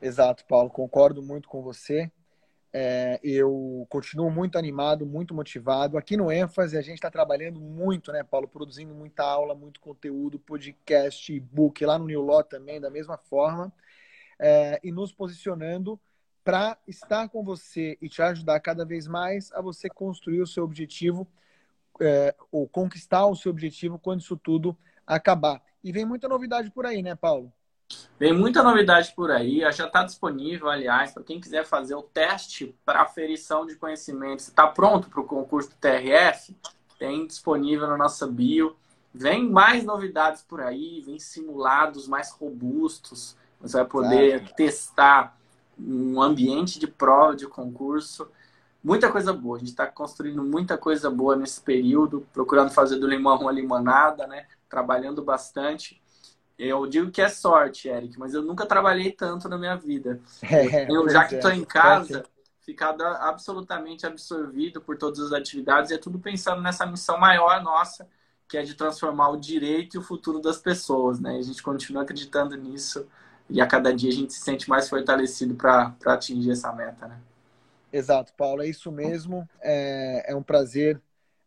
Exato, 0.00 0.44
Paulo. 0.46 0.70
Concordo 0.70 1.22
muito 1.22 1.48
com 1.48 1.62
você. 1.62 2.10
É, 2.74 3.20
eu 3.22 3.86
continuo 3.90 4.30
muito 4.30 4.56
animado, 4.56 5.04
muito 5.04 5.34
motivado. 5.34 5.98
Aqui 5.98 6.16
no 6.16 6.32
ênfase, 6.32 6.76
a 6.76 6.80
gente 6.80 6.94
está 6.94 7.10
trabalhando 7.10 7.60
muito, 7.60 8.10
né, 8.10 8.22
Paulo? 8.22 8.48
Produzindo 8.48 8.94
muita 8.94 9.22
aula, 9.22 9.54
muito 9.54 9.78
conteúdo, 9.78 10.38
podcast, 10.38 11.32
e-book, 11.32 11.84
lá 11.84 11.98
no 11.98 12.06
New 12.06 12.22
Law 12.22 12.42
também, 12.42 12.80
da 12.80 12.90
mesma 12.90 13.18
forma. 13.18 13.72
É, 14.38 14.80
e 14.82 14.90
nos 14.90 15.12
posicionando 15.12 16.00
para 16.42 16.78
estar 16.88 17.28
com 17.28 17.44
você 17.44 17.96
e 18.00 18.08
te 18.08 18.22
ajudar 18.22 18.58
cada 18.60 18.84
vez 18.84 19.06
mais 19.06 19.52
a 19.52 19.60
você 19.60 19.88
construir 19.88 20.40
o 20.40 20.46
seu 20.46 20.64
objetivo 20.64 21.28
é, 22.00 22.34
ou 22.50 22.66
conquistar 22.66 23.26
o 23.26 23.36
seu 23.36 23.50
objetivo 23.50 23.98
quando 23.98 24.20
isso 24.20 24.36
tudo 24.36 24.76
acabar. 25.06 25.62
E 25.84 25.92
vem 25.92 26.04
muita 26.04 26.26
novidade 26.26 26.70
por 26.70 26.86
aí, 26.86 27.02
né, 27.02 27.14
Paulo? 27.14 27.52
Vem 28.18 28.32
muita 28.32 28.62
novidade 28.62 29.12
por 29.16 29.30
aí, 29.30 29.60
já 29.72 29.86
está 29.86 30.04
disponível, 30.04 30.70
aliás, 30.70 31.12
para 31.12 31.22
quem 31.24 31.40
quiser 31.40 31.64
fazer 31.64 31.94
o 31.94 32.02
teste 32.02 32.74
para 32.84 33.02
aferição 33.02 33.66
de 33.66 33.74
conhecimentos. 33.74 34.48
Está 34.48 34.66
pronto 34.66 35.08
para 35.08 35.20
o 35.20 35.24
concurso 35.24 35.70
do 35.70 35.76
TRF? 35.76 36.56
Tem 36.98 37.26
disponível 37.26 37.88
na 37.88 37.96
nossa 37.96 38.26
bio. 38.26 38.76
Vem 39.14 39.50
mais 39.50 39.84
novidades 39.84 40.42
por 40.42 40.60
aí, 40.60 41.02
vem 41.04 41.18
simulados 41.18 42.06
mais 42.06 42.30
robustos. 42.30 43.36
Você 43.60 43.76
vai 43.76 43.86
poder 43.86 44.52
testar 44.54 45.36
um 45.78 46.20
ambiente 46.20 46.78
de 46.78 46.86
prova 46.86 47.36
de 47.36 47.46
concurso. 47.46 48.28
Muita 48.82 49.10
coisa 49.12 49.32
boa. 49.32 49.56
A 49.56 49.60
gente 49.60 49.70
está 49.70 49.86
construindo 49.86 50.42
muita 50.42 50.76
coisa 50.76 51.08
boa 51.08 51.36
nesse 51.36 51.60
período, 51.60 52.26
procurando 52.32 52.70
fazer 52.70 52.98
do 52.98 53.06
limão 53.06 53.38
uma 53.40 53.52
limonada, 53.52 54.26
né? 54.26 54.46
Trabalhando 54.68 55.22
bastante. 55.22 56.01
Eu 56.64 56.86
digo 56.86 57.10
que 57.10 57.20
é 57.20 57.28
sorte, 57.28 57.88
Eric, 57.88 58.18
mas 58.18 58.34
eu 58.34 58.42
nunca 58.42 58.64
trabalhei 58.66 59.10
tanto 59.10 59.48
na 59.48 59.58
minha 59.58 59.76
vida. 59.76 60.20
É, 60.42 60.90
eu, 60.90 61.08
já 61.08 61.24
que 61.24 61.34
estou 61.34 61.50
é, 61.50 61.56
em 61.56 61.64
casa, 61.64 62.24
ficado 62.60 63.02
absolutamente 63.02 64.06
absorvido 64.06 64.80
por 64.80 64.96
todas 64.96 65.20
as 65.20 65.32
atividades, 65.32 65.90
e 65.90 65.94
é 65.94 65.98
tudo 65.98 66.18
pensando 66.18 66.62
nessa 66.62 66.86
missão 66.86 67.18
maior 67.18 67.62
nossa, 67.62 68.06
que 68.48 68.56
é 68.56 68.62
de 68.62 68.74
transformar 68.74 69.30
o 69.30 69.36
direito 69.36 69.96
e 69.96 69.98
o 69.98 70.02
futuro 70.02 70.40
das 70.40 70.58
pessoas, 70.58 71.18
né? 71.18 71.36
E 71.36 71.38
a 71.38 71.42
gente 71.42 71.62
continua 71.62 72.02
acreditando 72.02 72.56
nisso 72.56 73.06
e 73.48 73.60
a 73.60 73.66
cada 73.66 73.92
dia 73.94 74.10
a 74.10 74.14
gente 74.14 74.32
se 74.32 74.40
sente 74.40 74.68
mais 74.68 74.88
fortalecido 74.88 75.54
para 75.54 75.94
atingir 76.06 76.52
essa 76.52 76.72
meta, 76.72 77.08
né? 77.08 77.18
Exato, 77.92 78.32
Paulo, 78.34 78.62
é 78.62 78.68
isso 78.68 78.90
mesmo. 78.90 79.48
É, 79.60 80.32
é 80.32 80.36
um 80.36 80.42
prazer 80.42 81.00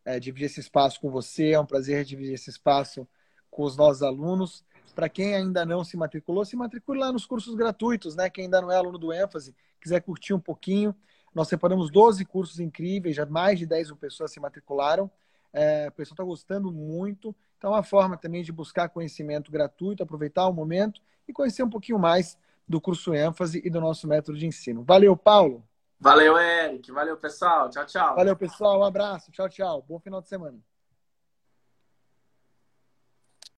é, 0.04 0.20
dividir 0.20 0.46
esse 0.46 0.60
espaço 0.60 1.02
com 1.02 1.10
você, 1.10 1.52
é 1.52 1.60
um 1.60 1.66
prazer 1.66 2.04
dividir 2.04 2.34
esse 2.34 2.50
espaço 2.50 3.08
com 3.50 3.64
os 3.64 3.76
nossos 3.76 4.04
alunos. 4.04 4.64
Para 4.96 5.10
quem 5.10 5.36
ainda 5.36 5.66
não 5.66 5.84
se 5.84 5.98
matriculou, 5.98 6.46
se 6.46 6.56
matricule 6.56 7.00
lá 7.00 7.12
nos 7.12 7.26
cursos 7.26 7.54
gratuitos, 7.54 8.16
né? 8.16 8.30
Quem 8.30 8.46
ainda 8.46 8.62
não 8.62 8.72
é 8.72 8.78
aluno 8.78 8.98
do 8.98 9.12
ênfase, 9.12 9.54
quiser 9.82 10.02
curtir 10.02 10.34
um 10.34 10.40
pouquinho. 10.40 10.96
Nós 11.34 11.50
separamos 11.50 11.92
12 11.92 12.24
cursos 12.24 12.62
incríveis, 12.62 13.16
já 13.16 13.26
mais 13.26 13.60
de 13.60 13.66
10 13.66 13.90
mil 13.90 13.98
pessoas 13.98 14.32
se 14.32 14.40
matricularam. 14.40 15.12
É, 15.52 15.90
o 15.90 15.92
pessoal 15.92 16.14
está 16.14 16.24
gostando 16.24 16.72
muito. 16.72 17.36
Então, 17.58 17.72
é 17.72 17.76
uma 17.76 17.84
forma 17.84 18.16
também 18.16 18.42
de 18.42 18.54
buscar 18.54 18.88
conhecimento 18.88 19.52
gratuito, 19.52 20.02
aproveitar 20.02 20.48
o 20.48 20.54
momento 20.54 21.02
e 21.28 21.34
conhecer 21.34 21.64
um 21.64 21.70
pouquinho 21.70 22.00
mais 22.00 22.38
do 22.68 22.80
curso 22.80 23.14
ênfase 23.14 23.62
e 23.64 23.70
do 23.70 23.82
nosso 23.82 24.08
método 24.08 24.38
de 24.38 24.48
ensino. 24.48 24.84
Valeu, 24.84 25.16
Paulo. 25.16 25.64
Valeu, 26.00 26.38
Eric. 26.38 26.92
Valeu, 26.92 27.18
pessoal. 27.18 27.70
Tchau, 27.70 27.86
tchau. 27.86 28.16
Valeu, 28.16 28.36
pessoal. 28.36 28.80
Um 28.80 28.84
abraço. 28.84 29.32
Tchau, 29.32 29.50
tchau. 29.50 29.84
Bom 29.88 30.00
final 30.00 30.22
de 30.22 30.30
semana. 30.30 30.60